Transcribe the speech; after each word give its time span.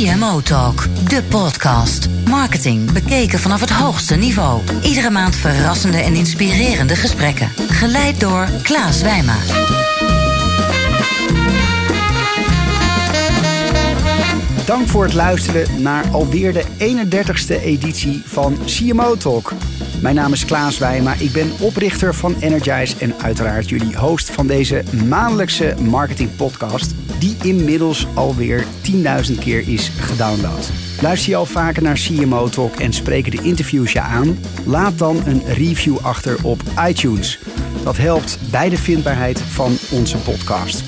CMO 0.00 0.40
Talk, 0.40 0.86
de 1.08 1.22
podcast. 1.22 2.08
Marketing 2.28 2.92
bekeken 2.92 3.38
vanaf 3.38 3.60
het 3.60 3.70
hoogste 3.70 4.14
niveau. 4.14 4.62
Iedere 4.82 5.10
maand 5.10 5.36
verrassende 5.36 5.98
en 5.98 6.14
inspirerende 6.14 6.96
gesprekken. 6.96 7.48
Geleid 7.68 8.20
door 8.20 8.48
Klaas 8.62 9.02
Wijma. 9.02 9.36
Dank 14.66 14.88
voor 14.88 15.04
het 15.04 15.14
luisteren 15.14 15.82
naar 15.82 16.04
alweer 16.10 16.52
de 16.52 16.64
31ste 16.78 17.62
editie 17.62 18.22
van 18.26 18.58
CMO 18.64 19.16
Talk. 19.16 19.52
Mijn 20.02 20.14
naam 20.14 20.32
is 20.32 20.44
Klaas 20.44 20.78
Wijma, 20.78 21.14
ik 21.18 21.32
ben 21.32 21.52
oprichter 21.58 22.14
van 22.14 22.36
Energize 22.40 22.96
en 22.98 23.14
uiteraard 23.22 23.68
jullie 23.68 23.96
host 23.96 24.30
van 24.30 24.46
deze 24.46 24.82
maandelijkse 25.08 25.74
marketing 25.80 26.36
podcast 26.36 26.94
die 27.20 27.36
inmiddels 27.42 28.06
alweer 28.14 28.64
10.000 29.30 29.38
keer 29.38 29.68
is 29.68 29.88
gedownload. 29.88 30.70
Luister 31.00 31.30
je 31.30 31.36
al 31.36 31.46
vaker 31.46 31.82
naar 31.82 31.98
CMO 31.98 32.48
Talk 32.48 32.74
en 32.74 32.92
spreken 32.92 33.30
de 33.30 33.42
interviews 33.42 33.92
je 33.92 34.00
aan? 34.00 34.38
Laat 34.64 34.98
dan 34.98 35.22
een 35.26 35.42
review 35.46 35.98
achter 36.02 36.38
op 36.42 36.62
iTunes. 36.88 37.38
Dat 37.84 37.96
helpt 37.96 38.38
bij 38.50 38.68
de 38.68 38.76
vindbaarheid 38.76 39.40
van 39.40 39.76
onze 39.90 40.16
podcast. 40.16 40.82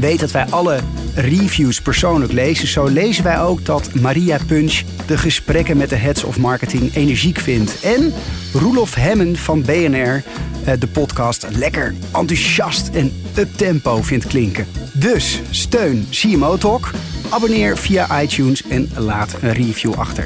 Weet 0.00 0.20
dat 0.20 0.30
wij 0.30 0.44
alle 0.44 0.80
reviews 1.14 1.80
persoonlijk 1.80 2.32
lezen. 2.32 2.68
Zo 2.68 2.86
lezen 2.86 3.24
wij 3.24 3.40
ook 3.40 3.64
dat 3.64 3.94
Maria 3.94 4.38
Punch 4.46 4.82
de 5.06 5.18
gesprekken 5.18 5.76
met 5.76 5.88
de 5.88 5.96
heads 5.96 6.24
of 6.24 6.38
marketing 6.38 6.94
energiek 6.94 7.38
vindt. 7.38 7.80
En 7.80 8.12
Roelof 8.52 8.94
Hemmen 8.94 9.36
van 9.36 9.62
BNR 9.62 10.22
eh, 10.64 10.74
de 10.78 10.86
podcast 10.86 11.46
lekker 11.56 11.94
enthousiast 12.12 12.88
en 12.88 13.12
up-tempo 13.34 14.02
vindt 14.02 14.26
klinken. 14.26 14.83
Dus 14.96 15.40
steun 15.50 16.06
CMO 16.10 16.56
Talk, 16.56 16.90
abonneer 17.30 17.76
via 17.78 18.22
iTunes 18.22 18.62
en 18.62 18.90
laat 18.96 19.36
een 19.42 19.52
review 19.52 19.94
achter. 19.94 20.24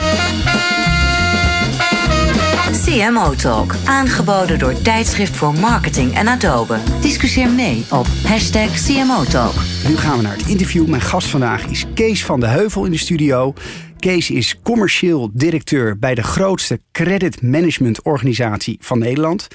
CMO 2.85 3.35
Talk, 3.35 3.75
aangeboden 3.85 4.59
door 4.59 4.83
Tijdschrift 4.83 5.37
voor 5.37 5.55
Marketing 5.55 6.15
en 6.15 6.29
Adobe. 6.29 6.79
Discussieer 7.01 7.51
mee 7.51 7.85
op 7.91 8.07
hashtag 8.07 8.71
CMO 8.71 9.25
Talk. 9.25 9.55
Nu 9.89 9.97
gaan 9.97 10.17
we 10.17 10.23
naar 10.23 10.37
het 10.37 10.47
interview. 10.47 10.87
Mijn 10.87 11.03
gast 11.03 11.29
vandaag 11.29 11.67
is 11.67 11.85
Kees 11.95 12.25
van 12.25 12.41
de 12.41 12.47
Heuvel 12.47 12.85
in 12.85 12.91
de 12.91 12.99
studio. 12.99 13.55
Kees 13.99 14.31
is 14.31 14.61
commercieel 14.63 15.31
directeur 15.33 15.99
bij 15.99 16.15
de 16.15 16.23
grootste 16.23 16.81
credit 16.93 17.43
management 17.43 18.03
organisatie 18.03 18.79
van 18.81 18.99
Nederland. 18.99 19.49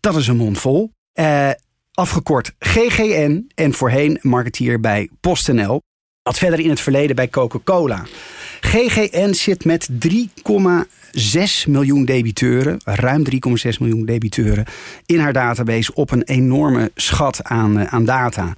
Dat 0.00 0.16
is 0.16 0.26
een 0.26 0.36
mond 0.36 0.58
vol. 0.58 0.92
Uh, 1.14 1.50
afgekort 1.94 2.52
GGN 2.58 3.50
en 3.54 3.72
voorheen 3.72 4.18
marketeer 4.22 4.80
bij 4.80 5.08
PostNL. 5.20 5.80
Wat 6.22 6.38
verder 6.38 6.60
in 6.60 6.68
het 6.68 6.80
verleden 6.80 7.16
bij 7.16 7.28
Coca-Cola. 7.28 8.06
GGN 8.60 9.32
zit 9.32 9.64
met 9.64 9.88
3,6 9.90 11.68
miljoen 11.68 12.04
debiteuren, 12.04 12.80
ruim 12.84 13.24
3,6 13.30 13.38
miljoen 13.80 14.04
debiteuren, 14.04 14.64
in 15.06 15.18
haar 15.18 15.32
database 15.32 15.94
op 15.94 16.10
een 16.10 16.22
enorme 16.22 16.90
schat 16.94 17.44
aan, 17.44 17.78
uh, 17.78 17.84
aan 17.84 18.04
data. 18.04 18.54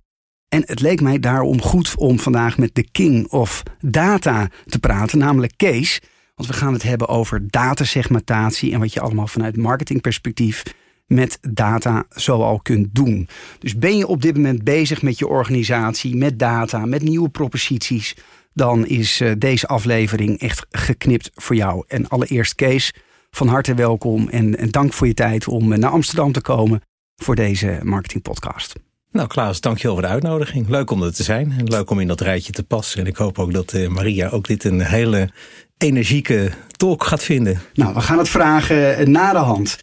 En 0.48 0.62
het 0.66 0.80
leek 0.80 1.00
mij 1.00 1.18
daarom 1.18 1.62
goed 1.62 1.94
om 1.96 2.18
vandaag 2.18 2.58
met 2.58 2.74
de 2.74 2.90
king 2.92 3.28
of 3.28 3.62
data 3.80 4.48
te 4.66 4.78
praten, 4.78 5.18
namelijk 5.18 5.52
Kees. 5.56 6.00
Want 6.34 6.48
we 6.48 6.54
gaan 6.54 6.72
het 6.72 6.82
hebben 6.82 7.08
over 7.08 7.50
datasegmentatie 7.50 8.72
en 8.72 8.80
wat 8.80 8.92
je 8.92 9.00
allemaal 9.00 9.26
vanuit 9.26 9.56
marketingperspectief 9.56 10.62
met 11.06 11.38
data 11.40 12.04
zoal 12.08 12.60
kunt 12.60 12.94
doen. 12.94 13.28
Dus 13.58 13.78
ben 13.78 13.96
je 13.96 14.06
op 14.06 14.22
dit 14.22 14.34
moment 14.34 14.64
bezig 14.64 15.02
met 15.02 15.18
je 15.18 15.28
organisatie, 15.28 16.16
met 16.16 16.38
data, 16.38 16.86
met 16.86 17.02
nieuwe 17.02 17.28
proposities, 17.28 18.16
dan 18.52 18.86
is 18.86 19.20
uh, 19.20 19.32
deze 19.38 19.66
aflevering 19.66 20.40
echt 20.40 20.66
geknipt 20.70 21.30
voor 21.34 21.56
jou. 21.56 21.84
En 21.86 22.08
allereerst 22.08 22.54
Kees, 22.54 22.92
van 23.30 23.48
harte 23.48 23.74
welkom 23.74 24.28
en, 24.28 24.58
en 24.58 24.70
dank 24.70 24.92
voor 24.92 25.06
je 25.06 25.14
tijd 25.14 25.48
om 25.48 25.72
uh, 25.72 25.78
naar 25.78 25.90
Amsterdam 25.90 26.32
te 26.32 26.40
komen 26.40 26.80
voor 27.16 27.34
deze 27.34 27.80
marketingpodcast. 27.82 28.74
Nou 29.10 29.28
Klaas, 29.28 29.60
dankjewel 29.60 29.92
voor 29.92 30.02
de 30.02 30.08
uitnodiging. 30.08 30.68
Leuk 30.68 30.90
om 30.90 31.02
er 31.02 31.14
te 31.14 31.22
zijn 31.22 31.54
en 31.58 31.64
leuk 31.64 31.90
om 31.90 32.00
in 32.00 32.06
dat 32.06 32.20
rijtje 32.20 32.52
te 32.52 32.62
passen. 32.62 33.00
En 33.00 33.06
ik 33.06 33.16
hoop 33.16 33.38
ook 33.38 33.52
dat 33.52 33.72
uh, 33.72 33.88
Maria 33.88 34.28
ook 34.28 34.46
dit 34.46 34.64
een 34.64 34.80
hele 34.80 35.30
energieke 35.78 36.50
talk 36.76 37.04
gaat 37.04 37.22
vinden. 37.22 37.60
Nou, 37.74 37.94
we 37.94 38.00
gaan 38.00 38.18
het 38.18 38.28
vragen 38.28 39.10
na 39.10 39.32
de 39.32 39.38
hand. 39.38 39.78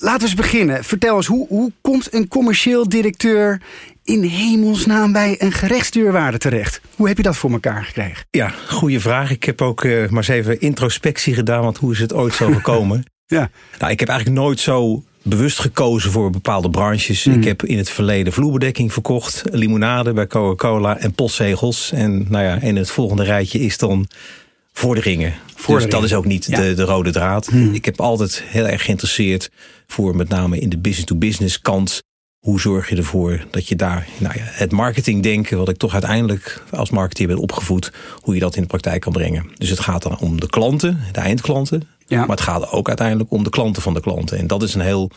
Laten 0.00 0.20
we 0.20 0.24
eens 0.26 0.34
beginnen. 0.34 0.84
Vertel 0.84 1.16
eens, 1.16 1.26
hoe, 1.26 1.46
hoe 1.48 1.72
komt 1.80 2.14
een 2.14 2.28
commercieel 2.28 2.88
directeur 2.88 3.60
in 4.04 4.22
hemelsnaam 4.22 5.12
bij 5.12 5.34
een 5.38 5.52
gerechtsdeurwaarde 5.52 6.38
terecht? 6.38 6.80
Hoe 6.96 7.08
heb 7.08 7.16
je 7.16 7.22
dat 7.22 7.36
voor 7.36 7.50
elkaar 7.50 7.84
gekregen? 7.84 8.26
Ja, 8.30 8.54
goede 8.68 9.00
vraag. 9.00 9.30
Ik 9.30 9.44
heb 9.44 9.62
ook 9.62 9.84
uh, 9.84 10.08
maar 10.08 10.16
eens 10.16 10.28
even 10.28 10.60
introspectie 10.60 11.34
gedaan, 11.34 11.62
want 11.62 11.78
hoe 11.78 11.92
is 11.92 11.98
het 11.98 12.12
ooit 12.12 12.34
zo 12.34 12.52
gekomen? 12.60 13.04
ja. 13.26 13.50
Nou, 13.78 13.92
ik 13.92 14.00
heb 14.00 14.08
eigenlijk 14.08 14.40
nooit 14.40 14.60
zo 14.60 15.02
bewust 15.22 15.58
gekozen 15.58 16.10
voor 16.10 16.30
bepaalde 16.30 16.70
branches. 16.70 17.24
Mm. 17.24 17.34
Ik 17.34 17.44
heb 17.44 17.64
in 17.64 17.78
het 17.78 17.90
verleden 17.90 18.32
vloerbedekking 18.32 18.92
verkocht, 18.92 19.42
limonade 19.50 20.12
bij 20.12 20.26
Coca-Cola 20.26 20.98
en 20.98 21.12
postzegels. 21.12 21.92
En 21.92 22.26
nou 22.28 22.44
ja, 22.44 22.60
in 22.60 22.76
het 22.76 22.90
volgende 22.90 23.24
rijtje 23.24 23.60
is 23.60 23.78
dan 23.78 24.08
vorderingen. 24.72 25.34
Dus 25.66 25.88
dat 25.88 26.04
is 26.04 26.14
ook 26.14 26.24
niet 26.24 26.46
ja. 26.46 26.60
de, 26.60 26.74
de 26.74 26.84
rode 26.84 27.10
draad. 27.10 27.46
Hmm. 27.46 27.74
Ik 27.74 27.84
heb 27.84 28.00
altijd 28.00 28.42
heel 28.46 28.66
erg 28.66 28.84
geïnteresseerd 28.84 29.50
voor 29.92 30.16
met 30.16 30.28
name 30.28 30.58
in 30.58 30.68
de 30.68 30.78
business-to-business 30.78 31.60
kant. 31.60 32.02
Hoe 32.38 32.60
zorg 32.60 32.88
je 32.88 32.96
ervoor 32.96 33.46
dat 33.50 33.68
je 33.68 33.76
daar 33.76 34.08
nou 34.18 34.34
ja, 34.38 34.42
het 34.44 34.72
marketingdenken, 34.72 35.58
wat 35.58 35.68
ik 35.68 35.76
toch 35.76 35.92
uiteindelijk 35.92 36.62
als 36.70 36.90
marketeer 36.90 37.26
ben 37.26 37.38
opgevoed, 37.38 37.92
hoe 38.20 38.34
je 38.34 38.40
dat 38.40 38.56
in 38.56 38.62
de 38.62 38.68
praktijk 38.68 39.00
kan 39.00 39.12
brengen. 39.12 39.50
Dus 39.54 39.68
het 39.68 39.80
gaat 39.80 40.02
dan 40.02 40.18
om 40.18 40.40
de 40.40 40.46
klanten, 40.46 41.00
de 41.12 41.20
eindklanten. 41.20 41.88
Ja. 42.06 42.18
Maar 42.18 42.28
het 42.28 42.40
gaat 42.40 42.70
ook 42.70 42.88
uiteindelijk 42.88 43.30
om 43.30 43.42
de 43.42 43.50
klanten 43.50 43.82
van 43.82 43.94
de 43.94 44.00
klanten. 44.00 44.38
En 44.38 44.46
dat 44.46 44.62
is 44.62 44.74
een 44.74 44.80
heel 44.80 45.10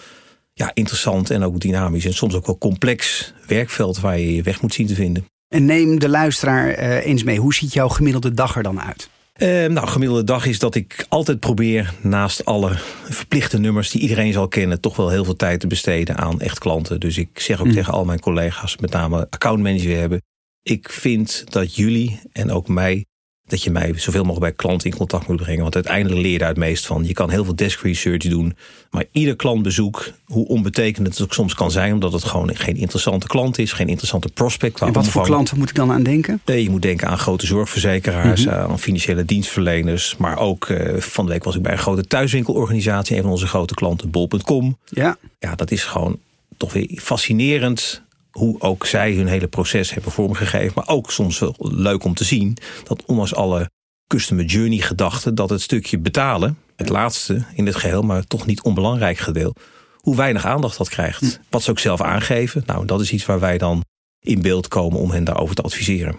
ja, 0.53 0.71
interessant 0.73 1.29
en 1.29 1.43
ook 1.43 1.59
dynamisch 1.59 2.05
en 2.05 2.13
soms 2.13 2.35
ook 2.35 2.45
wel 2.45 2.57
complex 2.57 3.33
werkveld 3.47 3.99
waar 3.99 4.19
je 4.19 4.35
je 4.35 4.43
weg 4.43 4.61
moet 4.61 4.73
zien 4.73 4.87
te 4.87 4.95
vinden. 4.95 5.25
En 5.47 5.65
neem 5.65 5.99
de 5.99 6.09
luisteraar 6.09 6.79
uh, 6.79 7.05
eens 7.05 7.23
mee. 7.23 7.39
Hoe 7.39 7.53
ziet 7.53 7.73
jouw 7.73 7.87
gemiddelde 7.87 8.33
dag 8.33 8.55
er 8.55 8.63
dan 8.63 8.81
uit? 8.81 9.09
Uh, 9.41 9.65
nou, 9.65 9.87
gemiddelde 9.87 10.23
dag 10.23 10.45
is 10.45 10.59
dat 10.59 10.75
ik 10.75 11.05
altijd 11.09 11.39
probeer 11.39 11.93
naast 12.01 12.45
alle 12.45 12.71
verplichte 13.09 13.59
nummers 13.59 13.89
die 13.89 14.01
iedereen 14.01 14.33
zal 14.33 14.47
kennen, 14.47 14.81
toch 14.81 14.95
wel 14.95 15.09
heel 15.09 15.23
veel 15.23 15.35
tijd 15.35 15.59
te 15.59 15.67
besteden 15.67 16.17
aan 16.17 16.41
echt 16.41 16.59
klanten. 16.59 16.99
Dus 16.99 17.17
ik 17.17 17.39
zeg 17.39 17.59
ook 17.59 17.65
mm. 17.65 17.73
tegen 17.73 17.93
al 17.93 18.05
mijn 18.05 18.19
collega's, 18.19 18.77
met 18.77 18.91
name 18.91 19.27
accountmanager 19.29 19.97
hebben. 19.97 20.21
Ik 20.61 20.89
vind 20.89 21.43
dat 21.49 21.75
jullie 21.75 22.19
en 22.31 22.51
ook 22.51 22.67
mij 22.67 23.05
dat 23.47 23.63
je 23.63 23.71
mij 23.71 23.93
zoveel 23.95 24.23
mogelijk 24.23 24.55
bij 24.55 24.65
klanten 24.65 24.89
in 24.89 24.97
contact 24.97 25.27
moet 25.27 25.41
brengen. 25.41 25.61
Want 25.61 25.75
uiteindelijk 25.75 26.21
leer 26.21 26.31
je 26.31 26.37
daar 26.37 26.47
het 26.47 26.57
meest 26.57 26.85
van. 26.85 27.05
Je 27.05 27.13
kan 27.13 27.29
heel 27.29 27.45
veel 27.45 27.55
desk 27.55 27.81
research 27.81 28.23
doen. 28.23 28.55
Maar 28.91 29.05
ieder 29.11 29.35
klantbezoek, 29.35 30.11
hoe 30.25 30.47
onbetekenend 30.47 31.13
het 31.13 31.23
ook 31.23 31.33
soms 31.33 31.53
kan 31.53 31.71
zijn... 31.71 31.93
omdat 31.93 32.13
het 32.13 32.23
gewoon 32.23 32.55
geen 32.55 32.77
interessante 32.77 33.27
klant 33.27 33.57
is, 33.57 33.71
geen 33.71 33.87
interessante 33.87 34.29
prospect. 34.29 34.81
En 34.81 34.93
wat 34.93 35.07
voor 35.07 35.23
klanten 35.23 35.57
moet 35.57 35.69
ik 35.69 35.75
dan 35.75 35.91
aan 35.91 36.03
denken? 36.03 36.41
Nee, 36.45 36.63
je 36.63 36.69
moet 36.69 36.81
denken 36.81 37.07
aan 37.07 37.17
grote 37.17 37.45
zorgverzekeraars, 37.45 38.45
mm 38.45 38.51
-hmm. 38.51 38.71
aan 38.71 38.79
financiële 38.79 39.25
dienstverleners. 39.25 40.15
Maar 40.17 40.37
ook 40.37 40.69
uh, 40.69 40.97
van 40.97 41.25
de 41.25 41.31
week 41.31 41.43
was 41.43 41.55
ik 41.55 41.61
bij 41.61 41.71
een 41.71 41.77
grote 41.77 42.07
thuiswinkelorganisatie. 42.07 43.15
Een 43.15 43.21
van 43.21 43.31
onze 43.31 43.47
grote 43.47 43.73
klanten, 43.73 44.09
bol.com. 44.09 44.77
Ja. 44.85 45.17
ja, 45.39 45.55
dat 45.55 45.71
is 45.71 45.83
gewoon 45.83 46.19
toch 46.57 46.73
weer 46.73 46.99
fascinerend 47.01 48.03
hoe 48.31 48.61
ook 48.61 48.85
zij 48.85 49.13
hun 49.13 49.27
hele 49.27 49.47
proces 49.47 49.93
hebben 49.93 50.11
vormgegeven. 50.11 50.71
Maar 50.75 50.87
ook 50.87 51.11
soms 51.11 51.39
wel 51.39 51.55
leuk 51.57 52.03
om 52.03 52.13
te 52.13 52.23
zien 52.23 52.57
dat 52.83 53.05
ondanks 53.05 53.35
alle 53.35 53.69
customer 54.07 54.45
journey 54.45 54.77
gedachten, 54.77 55.35
dat 55.35 55.49
het 55.49 55.61
stukje 55.61 55.99
betalen, 55.99 56.57
het 56.75 56.89
laatste 56.89 57.45
in 57.53 57.65
het 57.65 57.75
geheel, 57.75 58.01
maar 58.01 58.23
toch 58.27 58.45
niet 58.45 58.61
onbelangrijk 58.61 59.17
gedeel, 59.17 59.55
hoe 59.95 60.15
weinig 60.15 60.45
aandacht 60.45 60.77
dat 60.77 60.89
krijgt. 60.89 61.19
Hm. 61.19 61.41
Wat 61.49 61.63
ze 61.63 61.71
ook 61.71 61.79
zelf 61.79 62.01
aangeven. 62.01 62.63
Nou, 62.65 62.85
dat 62.85 63.01
is 63.01 63.11
iets 63.11 63.25
waar 63.25 63.39
wij 63.39 63.57
dan 63.57 63.83
in 64.19 64.41
beeld 64.41 64.67
komen 64.67 64.99
om 64.99 65.11
hen 65.11 65.23
daarover 65.23 65.55
te 65.55 65.61
adviseren. 65.61 66.15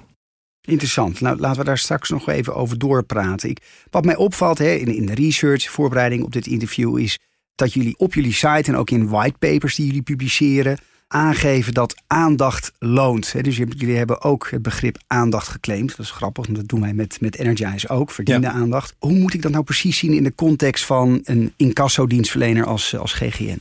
Interessant. 0.60 1.20
Nou, 1.20 1.38
laten 1.38 1.58
we 1.58 1.64
daar 1.64 1.78
straks 1.78 2.10
nog 2.10 2.28
even 2.28 2.54
over 2.54 2.78
doorpraten. 2.78 3.48
Ik, 3.48 3.58
wat 3.90 4.04
mij 4.04 4.16
opvalt 4.16 4.58
hè, 4.58 4.70
in, 4.70 4.94
in 4.94 5.06
de 5.06 5.14
research, 5.14 5.70
voorbereiding 5.70 6.24
op 6.24 6.32
dit 6.32 6.46
interview, 6.46 6.98
is 6.98 7.18
dat 7.54 7.72
jullie 7.72 7.98
op 7.98 8.14
jullie 8.14 8.32
site 8.32 8.62
en 8.64 8.76
ook 8.76 8.90
in 8.90 9.08
whitepapers 9.08 9.74
die 9.74 9.86
jullie 9.86 10.02
publiceren, 10.02 10.78
aangeven 11.12 11.74
dat 11.74 12.02
aandacht 12.06 12.72
loont. 12.78 13.34
Dus 13.44 13.56
jullie 13.56 13.96
hebben 13.96 14.22
ook 14.22 14.48
het 14.50 14.62
begrip 14.62 14.98
aandacht 15.06 15.48
geclaimd. 15.48 15.96
Dat 15.96 16.06
is 16.06 16.10
grappig, 16.10 16.46
want 16.46 16.58
dat 16.58 16.68
doen 16.68 16.80
wij 16.80 16.94
met, 16.94 17.20
met 17.20 17.38
Energize 17.38 17.88
ook, 17.88 18.10
verdiende 18.10 18.46
ja. 18.46 18.52
aandacht. 18.52 18.94
Hoe 18.98 19.18
moet 19.18 19.34
ik 19.34 19.42
dat 19.42 19.52
nou 19.52 19.64
precies 19.64 19.98
zien 19.98 20.12
in 20.12 20.22
de 20.22 20.34
context 20.34 20.84
van 20.84 21.20
een 21.24 21.52
incasso-dienstverlener 21.56 22.66
als, 22.66 22.96
als 22.96 23.12
GGN? 23.12 23.60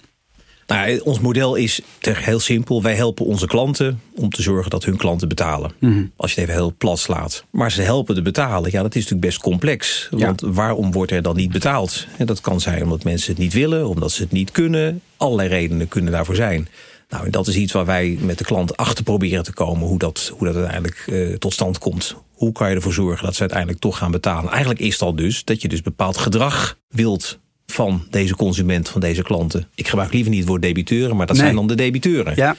Nou, 0.68 1.00
ons 1.00 1.20
model 1.20 1.56
is 1.56 1.82
heel 2.00 2.40
simpel. 2.40 2.82
Wij 2.82 2.96
helpen 2.96 3.26
onze 3.26 3.48
klanten 3.48 4.02
om 4.16 4.30
te 4.30 4.42
zorgen 4.42 4.70
dat 4.70 4.86
hun 4.86 4.98
klanten 4.98 5.28
betalen. 5.28 5.72
Mm 5.80 5.94
-hmm. 5.94 6.12
Als 6.16 6.34
je 6.34 6.40
het 6.40 6.50
even 6.50 6.62
heel 6.62 6.74
plat 6.78 7.00
slaat. 7.00 7.46
Maar 7.50 7.72
ze 7.72 7.82
helpen 7.82 8.16
te 8.16 8.22
betalen. 8.22 8.72
Ja, 8.72 8.82
dat 8.82 8.96
is 8.96 9.02
natuurlijk 9.02 9.28
best 9.28 9.42
complex. 9.42 10.08
Want 10.12 10.42
ja. 10.42 10.52
waarom 10.52 10.92
wordt 10.92 11.12
er 11.12 11.22
dan 11.22 11.36
niet 11.36 11.52
betaald? 11.52 12.08
En 12.18 12.26
dat 12.26 12.42
kan 12.42 12.60
zijn 12.60 12.84
omdat 12.84 13.04
mensen 13.04 13.32
het 13.32 13.42
niet 13.42 13.54
willen, 13.54 13.88
omdat 13.88 14.12
ze 14.12 14.22
het 14.22 14.32
niet 14.32 14.52
kunnen. 14.52 15.02
Allerlei 15.18 15.50
redenen 15.50 15.88
kunnen 15.88 16.12
daarvoor 16.12 16.36
zijn. 16.36 16.68
Nou, 17.12 17.30
dat 17.30 17.48
is 17.48 17.56
iets 17.56 17.74
waar 17.74 17.86
wij 17.86 18.18
met 18.22 18.38
de 18.38 18.44
klant 18.44 18.78
achter 18.78 19.04
proberen 19.04 19.44
te 19.44 19.54
komen 19.54 19.88
hoe 19.88 20.00
dat, 20.00 20.32
hoe 20.38 20.48
dat 20.48 20.56
uiteindelijk 20.56 21.06
uh, 21.08 21.36
tot 21.36 21.54
stand 21.54 21.78
komt. 21.78 22.16
hoe 22.34 22.52
kan 22.52 22.70
je 22.70 22.76
ervoor 22.76 22.94
zorgen 22.94 23.26
dat 23.26 23.36
ze 23.36 23.40
uiteindelijk 23.40 23.80
toch 23.80 23.98
gaan 23.98 24.12
betalen? 24.12 24.50
Eigenlijk 24.52 24.80
is 24.80 24.98
dat 24.98 25.18
dus 25.18 25.44
dat 25.44 25.62
je 25.62 25.68
dus 25.68 25.82
bepaald 25.82 26.18
gedrag 26.18 26.78
wilt 26.88 27.40
van 27.66 28.08
deze 28.10 28.36
consument, 28.36 28.90
van 28.90 29.02
deze 29.02 29.24
klanten. 29.24 29.68
Ik 29.76 29.88
gebruik 29.88 30.14
liever 30.14 30.30
niet 30.30 30.40
het 30.40 30.50
woord 30.50 30.62
debiteuren, 30.62 31.16
maar 31.16 31.26
dat 31.26 31.38
zijn 31.38 31.56
dan 31.56 31.68
de 31.68 31.76
debiteuren. 31.76 32.34
Ja. 32.36 32.56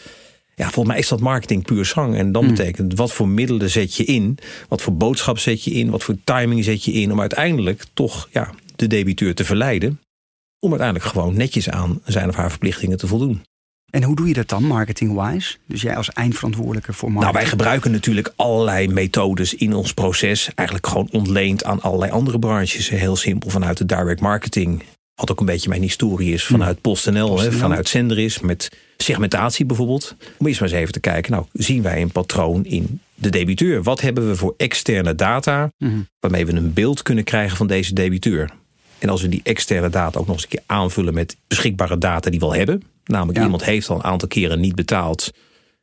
Ja, 0.54 0.64
volgens 0.64 0.86
mij 0.86 0.98
is 0.98 1.08
dat 1.08 1.20
marketing 1.20 1.64
puur 1.64 1.84
zang. 1.84 2.16
En 2.16 2.32
dan 2.32 2.44
hmm. 2.44 2.54
betekent 2.54 2.94
wat 2.94 3.12
voor 3.12 3.28
middelen 3.28 3.70
zet 3.70 3.94
je 3.94 4.04
in, 4.04 4.38
wat 4.68 4.82
voor 4.82 4.96
boodschap 4.96 5.38
zet 5.38 5.64
je 5.64 5.70
in, 5.70 5.90
wat 5.90 6.02
voor 6.02 6.16
timing 6.24 6.64
zet 6.64 6.84
je 6.84 6.92
in 6.92 7.12
om 7.12 7.20
uiteindelijk 7.20 7.84
toch 7.94 8.28
ja, 8.32 8.50
de 8.76 8.86
debiteur 8.86 9.34
te 9.34 9.44
verleiden. 9.44 10.00
Om 10.58 10.70
uiteindelijk 10.70 11.10
gewoon 11.10 11.36
netjes 11.36 11.70
aan 11.70 12.00
zijn 12.04 12.28
of 12.28 12.34
haar 12.34 12.50
verplichtingen 12.50 12.98
te 12.98 13.06
voldoen. 13.06 13.42
En 13.92 14.02
hoe 14.02 14.16
doe 14.16 14.28
je 14.28 14.34
dat 14.34 14.48
dan, 14.48 14.64
marketing-wise? 14.64 15.56
Dus 15.66 15.82
jij 15.82 15.96
als 15.96 16.10
eindverantwoordelijke 16.10 16.92
voor 16.92 17.12
marketing? 17.12 17.32
Nou, 17.32 17.44
wij 17.44 17.58
gebruiken 17.58 17.90
natuurlijk 17.90 18.32
allerlei 18.36 18.88
methodes 18.88 19.54
in 19.54 19.74
ons 19.74 19.94
proces. 19.94 20.50
Eigenlijk 20.54 20.88
gewoon 20.88 21.08
ontleend 21.10 21.64
aan 21.64 21.80
allerlei 21.80 22.10
andere 22.10 22.38
branches. 22.38 22.88
Heel 22.88 23.16
simpel 23.16 23.50
vanuit 23.50 23.76
de 23.76 23.86
direct 23.86 24.20
marketing. 24.20 24.82
Wat 25.14 25.30
ook 25.30 25.40
een 25.40 25.46
beetje 25.46 25.68
mijn 25.68 25.82
historie 25.82 26.32
is 26.32 26.44
vanuit 26.44 26.76
hm. 26.76 26.80
PostNL, 26.82 27.28
PostNL. 27.28 27.52
vanuit 27.52 27.88
Zenderis. 27.88 28.40
Met 28.40 28.70
segmentatie 28.96 29.64
bijvoorbeeld. 29.64 30.16
Om 30.38 30.46
eerst 30.46 30.60
maar 30.60 30.68
eens 30.68 30.78
even 30.78 30.92
te 30.92 31.00
kijken. 31.00 31.32
Nou, 31.32 31.44
zien 31.52 31.82
wij 31.82 32.02
een 32.02 32.12
patroon 32.12 32.64
in 32.64 33.00
de 33.14 33.30
debiteur? 33.30 33.82
Wat 33.82 34.00
hebben 34.00 34.28
we 34.28 34.36
voor 34.36 34.54
externe 34.56 35.14
data... 35.14 35.70
Mhm. 35.78 36.00
waarmee 36.20 36.46
we 36.46 36.52
een 36.52 36.72
beeld 36.72 37.02
kunnen 37.02 37.24
krijgen 37.24 37.56
van 37.56 37.66
deze 37.66 37.94
debiteur? 37.94 38.50
En 38.98 39.08
als 39.08 39.22
we 39.22 39.28
die 39.28 39.40
externe 39.42 39.90
data 39.90 40.18
ook 40.18 40.26
nog 40.26 40.34
eens 40.34 40.44
een 40.44 40.50
keer 40.50 40.62
aanvullen... 40.66 41.14
met 41.14 41.36
beschikbare 41.46 41.98
data 41.98 42.30
die 42.30 42.38
we 42.38 42.44
al 42.44 42.54
hebben 42.54 42.82
namelijk 43.04 43.38
iemand 43.38 43.64
heeft 43.64 43.88
al 43.88 43.96
een 43.96 44.04
aantal 44.04 44.28
keren 44.28 44.60
niet 44.60 44.74
betaald, 44.74 45.30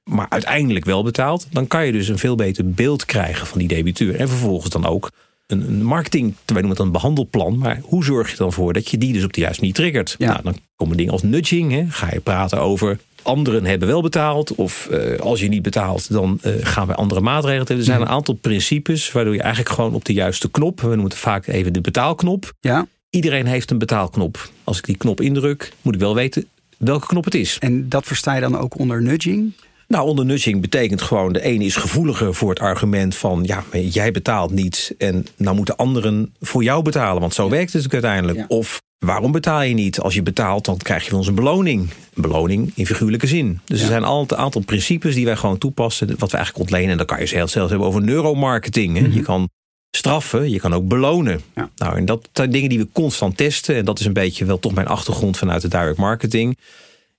maar 0.04 0.30
uiteindelijk 0.30 0.86
wel 0.86 1.04
betaald, 1.04 1.48
dan 1.52 1.68
kan 1.68 1.86
je 1.86 1.92
dus 1.92 2.08
een 2.08 2.18
veel 2.18 2.36
beter 2.36 2.70
beeld 2.70 3.06
krijgen 3.06 3.48
van 3.48 3.60
die 3.60 3.68
debiteur. 3.68 4.16
En 4.16 4.30
vervolgens 4.30 4.70
dan 4.70 4.86
ook 4.86 5.12
een, 5.48 5.84
marketing, 5.84 6.34
wij 6.46 6.56
noemen 6.56 6.70
het 6.70 6.80
een 6.80 6.92
behandelplan, 6.92 7.58
maar 7.58 7.80
hoe 7.84 8.04
zorg 8.04 8.32
je 8.32 8.38
dan 8.38 8.54
voor 8.54 8.74
dat 8.74 8.90
je 8.90 8.98
die 8.98 9.14
dus 9.14 9.24
op 9.24 9.34
de 9.34 9.42
juist 9.42 9.62
niet 9.62 9.76
triggert? 9.76 10.16
Ja. 10.18 10.28
Nou, 10.28 10.44
dan 10.44 10.58
komen 10.76 10.98
dingen 10.98 11.12
als 11.12 11.24
nudging, 11.24 11.72
hè. 11.72 11.86
ga 11.90 12.10
je 12.14 12.20
praten 12.20 12.62
over 12.62 13.00
anderen 13.22 13.66
hebben 13.66 13.88
wel 13.88 14.02
betaald. 14.02 14.56
Of 14.56 14.88
uh, 14.92 15.18
als 15.20 15.40
je 15.40 15.48
niet 15.48 15.62
betaalt, 15.62 16.12
dan 16.12 16.40
uh, 16.46 16.54
gaan 16.62 16.88
we 16.88 16.96
andere 16.96 17.20
maatregelen. 17.20 17.78
Er 17.78 17.84
zijn 17.84 18.02
een 18.02 18.08
aantal 18.08 18.34
principes 18.34 19.12
waardoor 19.12 19.34
je 19.34 19.42
eigenlijk 19.42 19.76
gewoon 19.76 19.94
op 19.94 20.06
de 20.06 20.14
juiste 20.14 20.50
knop. 20.52 20.82
We 20.82 20.88
noemen 20.88 21.06
het 21.06 21.16
vaak 21.16 21.48
even 21.48 21.74
de 21.74 21.82
betaalknop. 21.82 22.54
Ja. 22.60 22.88
Iedereen 23.10 23.46
heeft 23.46 23.72
een 23.72 23.78
betaalknop. 23.78 24.50
Als 24.64 24.78
ik 24.78 24.86
die 24.86 24.98
knop 24.98 25.22
indruk, 25.22 25.74
moet 25.82 25.94
ik 25.94 26.00
wel 26.00 26.16
weten 26.16 26.48
welke 26.80 27.08
knop 27.08 27.26
het 27.26 27.36
is. 27.36 27.58
En 27.60 27.90
dat 27.90 28.06
versta 28.06 28.36
je 28.36 28.42
dan 28.42 28.58
ook 28.58 28.80
onder 28.80 29.02
nudging? 29.02 29.54
Nou, 29.88 30.08
onder 30.08 30.26
nudging 30.26 30.62
betekent 30.62 31.02
gewoon 31.02 31.34
de 31.34 31.42
ene 31.42 31.64
is 31.64 31.76
gevoeliger 31.76 32.36
voor 32.36 32.50
het 32.50 32.60
argument 32.60 33.16
van 33.16 33.44
ja, 33.46 33.64
jij 33.72 34.12
betaalt 34.12 34.52
niet 34.52 34.96
en 34.98 35.26
nou 35.38 35.56
moeten 35.56 35.76
anderen 35.76 36.34
voor 36.40 36.64
jou 36.64 36.84
betalen, 36.84 37.22
want 37.22 37.34
zo 37.34 37.50
werkt 37.50 37.74
het 37.74 37.84
natuurlijk 37.84 38.06
uiteindelijk. 38.06 38.52
Of 38.52 38.82
waarom 39.06 39.32
betaal 39.32 39.62
je 39.62 39.74
niet? 39.74 40.00
Als 40.00 40.14
je 40.14 40.24
betaalt, 40.24 40.66
dan 40.66 40.78
krijg 40.78 41.04
je 41.04 41.10
van 41.10 41.18
ons 41.18 41.28
een 41.28 41.36
beloning. 41.36 41.82
Een 42.14 42.22
beloning 42.22 42.72
in 42.76 42.86
figuurlijke 42.86 43.28
zin. 43.28 43.60
Dus 43.66 43.82
er 43.82 43.88
zijn 43.88 44.04
een 44.04 44.38
aantal 44.38 44.62
principes 44.66 45.16
die 45.16 45.26
wij 45.26 45.36
gewoon 45.36 45.58
toepassen, 45.58 46.08
wat 46.18 46.32
we 46.32 46.38
eigenlijk 46.38 46.66
ontlenen. 46.66 46.92
En 46.92 46.98
dan 46.98 47.06
kan 47.06 47.20
je 47.20 47.26
zelfs 47.26 47.54
hebben 47.54 47.88
over 47.88 48.02
neuromarketing. 48.02 49.00
Mm 49.00 49.12
Je 49.12 49.22
kan 49.22 49.50
straffen, 49.92 50.50
je 50.50 50.60
kan 50.60 50.74
ook 50.74 50.88
belonen. 50.88 51.42
Nou, 51.76 51.98
en 51.98 52.06
dat 52.06 52.30
zijn 52.34 52.52
dingen 52.52 52.70
die 52.70 52.80
we 52.80 52.88
constant 52.92 53.38
testen. 53.38 53.76
En 53.76 53.86
dat 53.86 54.00
is 54.00 54.06
een 54.06 54.14
beetje 54.14 54.46
wel 54.46 54.60
toch 54.60 54.74
mijn 54.74 54.88
achtergrond 54.88 55.38
vanuit 55.38 55.62
de 55.62 55.68
direct 55.68 55.98
marketing. 55.98 56.58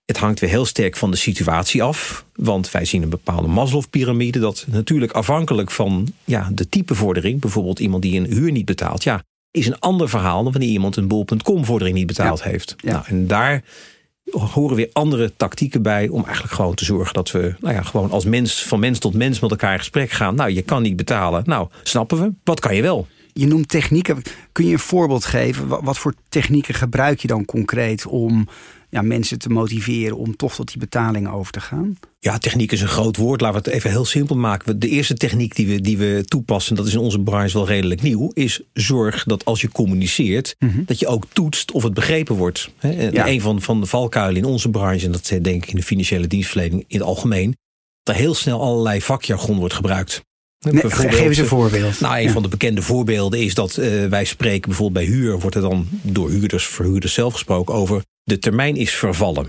Het 0.04 0.18
hangt 0.18 0.40
weer 0.40 0.50
heel 0.50 0.64
sterk 0.64 0.96
van 0.96 1.10
de 1.10 1.16
situatie 1.16 1.82
af. 1.82 2.24
Want 2.34 2.70
wij 2.70 2.84
zien 2.84 3.02
een 3.02 3.08
bepaalde 3.08 3.48
Maslow-pyramide. 3.48 4.38
Dat 4.38 4.64
natuurlijk 4.68 5.12
afhankelijk 5.12 5.70
van 5.70 6.12
ja, 6.24 6.48
de 6.52 6.68
type 6.68 6.94
vordering. 6.94 7.40
Bijvoorbeeld 7.40 7.78
iemand 7.78 8.02
die 8.02 8.20
een 8.20 8.32
huur 8.32 8.52
niet 8.52 8.64
betaalt. 8.64 9.02
Ja, 9.02 9.22
is 9.50 9.66
een 9.66 9.78
ander 9.78 10.08
verhaal 10.08 10.42
dan 10.42 10.52
wanneer 10.52 10.70
iemand 10.70 10.96
een 10.96 11.08
bol.com 11.08 11.64
vordering 11.64 11.96
niet 11.96 12.06
betaald 12.06 12.42
heeft. 12.42 12.74
Ja. 12.76 12.92
Nou, 12.92 13.04
en 13.06 13.26
daar 13.26 13.62
horen 14.30 14.76
weer 14.76 14.90
andere 14.92 15.32
tactieken 15.36 15.82
bij 15.82 16.08
om 16.08 16.24
eigenlijk 16.24 16.54
gewoon 16.54 16.74
te 16.74 16.84
zorgen 16.84 17.14
dat 17.14 17.30
we 17.30 17.54
nou 17.60 17.74
ja, 17.74 17.82
gewoon 17.82 18.10
als 18.10 18.24
mens 18.24 18.62
van 18.62 18.80
mens 18.80 18.98
tot 18.98 19.14
mens 19.14 19.40
met 19.40 19.50
elkaar 19.50 19.72
in 19.72 19.78
gesprek 19.78 20.10
gaan. 20.10 20.34
Nou, 20.34 20.50
je 20.50 20.62
kan 20.62 20.82
niet 20.82 20.96
betalen. 20.96 21.42
Nou, 21.46 21.68
snappen 21.82 22.20
we. 22.20 22.32
Wat 22.44 22.60
kan 22.60 22.74
je 22.74 22.82
wel? 22.82 23.06
Je 23.32 23.46
noemt 23.46 23.68
technieken. 23.68 24.22
Kun 24.52 24.66
je 24.66 24.72
een 24.72 24.78
voorbeeld 24.78 25.24
geven? 25.24 25.68
Wat 25.68 25.98
voor 25.98 26.14
technieken 26.28 26.74
gebruik 26.74 27.20
je 27.20 27.28
dan 27.28 27.44
concreet 27.44 28.06
om 28.06 28.48
ja, 28.90 29.02
mensen 29.02 29.38
te 29.38 29.48
motiveren 29.48 30.16
om 30.16 30.36
toch 30.36 30.54
tot 30.54 30.68
die 30.68 30.78
betaling 30.78 31.28
over 31.28 31.52
te 31.52 31.60
gaan? 31.60 31.98
Ja, 32.18 32.38
techniek 32.38 32.72
is 32.72 32.80
een 32.80 32.88
groot 32.88 33.16
woord. 33.16 33.40
Laten 33.40 33.62
we 33.62 33.64
het 33.64 33.76
even 33.76 33.90
heel 33.90 34.04
simpel 34.04 34.36
maken. 34.36 34.78
De 34.78 34.88
eerste 34.88 35.14
techniek 35.14 35.56
die 35.56 35.66
we, 35.66 35.80
die 35.80 35.98
we 35.98 36.22
toepassen, 36.24 36.76
dat 36.76 36.86
is 36.86 36.92
in 36.92 36.98
onze 36.98 37.20
branche 37.20 37.56
wel 37.56 37.66
redelijk 37.66 38.02
nieuw, 38.02 38.30
is 38.34 38.60
zorg 38.72 39.24
dat 39.24 39.44
als 39.44 39.60
je 39.60 39.68
communiceert, 39.68 40.56
mhm. 40.58 40.84
dat 40.84 40.98
je 40.98 41.06
ook 41.06 41.26
toetst 41.32 41.72
of 41.72 41.82
het 41.82 41.94
begrepen 41.94 42.34
wordt. 42.34 42.70
Ja. 42.80 43.26
Een 43.26 43.40
van, 43.40 43.62
van 43.62 43.80
de 43.80 43.86
valkuilen 43.86 44.42
in 44.42 44.48
onze 44.48 44.70
branche, 44.70 45.06
en 45.06 45.12
dat 45.12 45.26
denk 45.42 45.62
ik 45.62 45.70
in 45.70 45.76
de 45.76 45.82
financiële 45.82 46.26
dienstverlening 46.26 46.84
in 46.86 46.98
het 46.98 47.06
algemeen, 47.06 47.56
dat 48.02 48.14
er 48.14 48.20
heel 48.20 48.34
snel 48.34 48.60
allerlei 48.60 49.00
vakjargon 49.00 49.58
wordt 49.58 49.74
gebruikt. 49.74 50.22
Nee, 50.60 50.90
geef 50.90 51.20
eens 51.20 51.38
een 51.38 51.46
voorbeeld. 51.46 52.00
Nou, 52.00 52.18
een 52.18 52.30
van 52.30 52.42
de 52.42 52.48
bekende 52.48 52.82
voorbeelden 52.82 53.40
is 53.40 53.54
dat 53.54 53.76
uh, 53.76 54.06
wij 54.06 54.24
spreken 54.24 54.68
bijvoorbeeld 54.68 55.06
bij 55.06 55.14
huur, 55.14 55.40
wordt 55.40 55.56
er 55.56 55.62
dan 55.62 55.88
door 56.02 56.30
huurders, 56.30 56.66
verhuurders 56.66 57.14
zelf 57.14 57.32
gesproken 57.32 57.74
over 57.74 58.02
de 58.24 58.38
termijn 58.38 58.76
is 58.76 58.94
vervallen. 58.94 59.44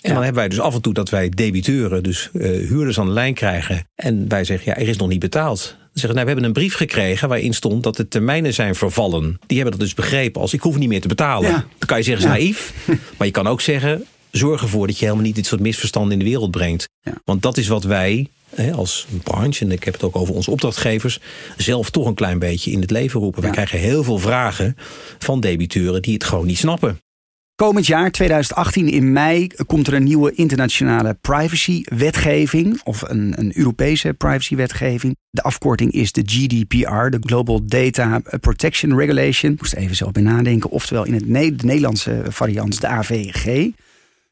En 0.00 0.14
dan 0.14 0.22
hebben 0.22 0.40
wij 0.40 0.48
dus 0.48 0.60
af 0.60 0.74
en 0.74 0.80
toe 0.80 0.94
dat 0.94 1.10
wij 1.10 1.28
debiteuren, 1.28 2.02
dus 2.02 2.30
uh, 2.32 2.68
huurders 2.68 2.98
aan 2.98 3.06
de 3.06 3.12
lijn 3.12 3.34
krijgen. 3.34 3.86
En 3.94 4.28
wij 4.28 4.44
zeggen, 4.44 4.72
ja, 4.72 4.80
er 4.80 4.88
is 4.88 4.96
nog 4.96 5.08
niet 5.08 5.18
betaald. 5.18 5.76
Dan 5.78 5.88
zeggen 5.92 6.14
nou, 6.14 6.24
we 6.24 6.32
hebben 6.32 6.44
een 6.44 6.52
brief 6.52 6.74
gekregen 6.74 7.28
waarin 7.28 7.54
stond 7.54 7.82
dat 7.82 7.96
de 7.96 8.08
termijnen 8.08 8.54
zijn 8.54 8.74
vervallen. 8.74 9.38
Die 9.46 9.58
hebben 9.58 9.78
dat 9.78 9.86
dus 9.86 9.94
begrepen 9.94 10.40
als 10.40 10.52
ik 10.52 10.60
hoef 10.60 10.78
niet 10.78 10.88
meer 10.88 11.00
te 11.00 11.08
betalen. 11.08 11.50
Dan 11.50 11.86
kan 11.86 11.96
je 11.96 12.04
zeggen, 12.04 12.24
is 12.24 12.30
naïef. 12.30 12.72
Maar 13.16 13.26
je 13.26 13.32
kan 13.32 13.46
ook 13.46 13.60
zeggen, 13.60 14.04
zorg 14.32 14.62
ervoor 14.62 14.86
dat 14.86 14.98
je 14.98 15.04
helemaal 15.04 15.26
niet 15.26 15.34
dit 15.34 15.46
soort 15.46 15.60
misverstanden 15.60 16.12
in 16.12 16.18
de 16.18 16.24
wereld 16.24 16.50
brengt. 16.50 16.88
Want 17.24 17.42
dat 17.42 17.56
is 17.56 17.68
wat 17.68 17.84
wij 17.84 18.28
als 18.74 19.06
branche, 19.22 19.64
en 19.64 19.72
ik 19.72 19.84
heb 19.84 19.94
het 19.94 20.02
ook 20.02 20.16
over 20.16 20.34
onze 20.34 20.50
opdrachtgevers, 20.50 21.20
zelf 21.56 21.90
toch 21.90 22.06
een 22.06 22.14
klein 22.14 22.38
beetje 22.38 22.70
in 22.70 22.80
het 22.80 22.90
leven 22.90 23.20
roepen. 23.20 23.42
Wij 23.42 23.50
krijgen 23.50 23.78
heel 23.78 24.04
veel 24.04 24.18
vragen 24.18 24.76
van 25.18 25.40
debiteuren 25.40 26.02
die 26.02 26.14
het 26.14 26.24
gewoon 26.24 26.46
niet 26.46 26.58
snappen. 26.58 27.00
Komend 27.54 27.86
jaar, 27.86 28.10
2018 28.10 28.88
in 28.88 29.12
mei, 29.12 29.48
komt 29.66 29.86
er 29.86 29.94
een 29.94 30.04
nieuwe 30.04 30.32
internationale 30.32 31.16
privacy-wetgeving. 31.20 32.80
Of 32.84 33.02
een, 33.02 33.34
een 33.36 33.52
Europese 33.54 34.14
privacy-wetgeving. 34.14 35.16
De 35.30 35.42
afkorting 35.42 35.92
is 35.92 36.12
de 36.12 36.22
GDPR, 36.26 37.08
de 37.10 37.18
Global 37.20 37.64
Data 37.64 38.22
Protection 38.40 38.98
Regulation. 38.98 39.52
Ik 39.52 39.58
moest 39.58 39.74
even 39.74 39.96
zo 39.96 40.10
bij 40.10 40.22
nadenken. 40.22 40.70
Oftewel 40.70 41.04
in 41.04 41.14
het 41.14 41.24
de 41.58 41.66
Nederlandse 41.66 42.22
variant 42.28 42.80
de 42.80 42.86
AVG. 42.86 43.70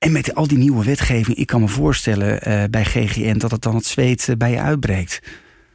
En 0.00 0.12
met 0.12 0.34
al 0.34 0.46
die 0.46 0.58
nieuwe 0.58 0.84
wetgeving, 0.84 1.36
ik 1.36 1.46
kan 1.46 1.60
me 1.60 1.68
voorstellen 1.68 2.48
uh, 2.48 2.64
bij 2.70 2.84
GGN 2.84 3.38
dat 3.38 3.50
het 3.50 3.62
dan 3.62 3.74
het 3.74 3.86
zweet 3.86 4.26
uh, 4.30 4.36
bij 4.36 4.50
je 4.50 4.60
uitbreekt. 4.60 5.20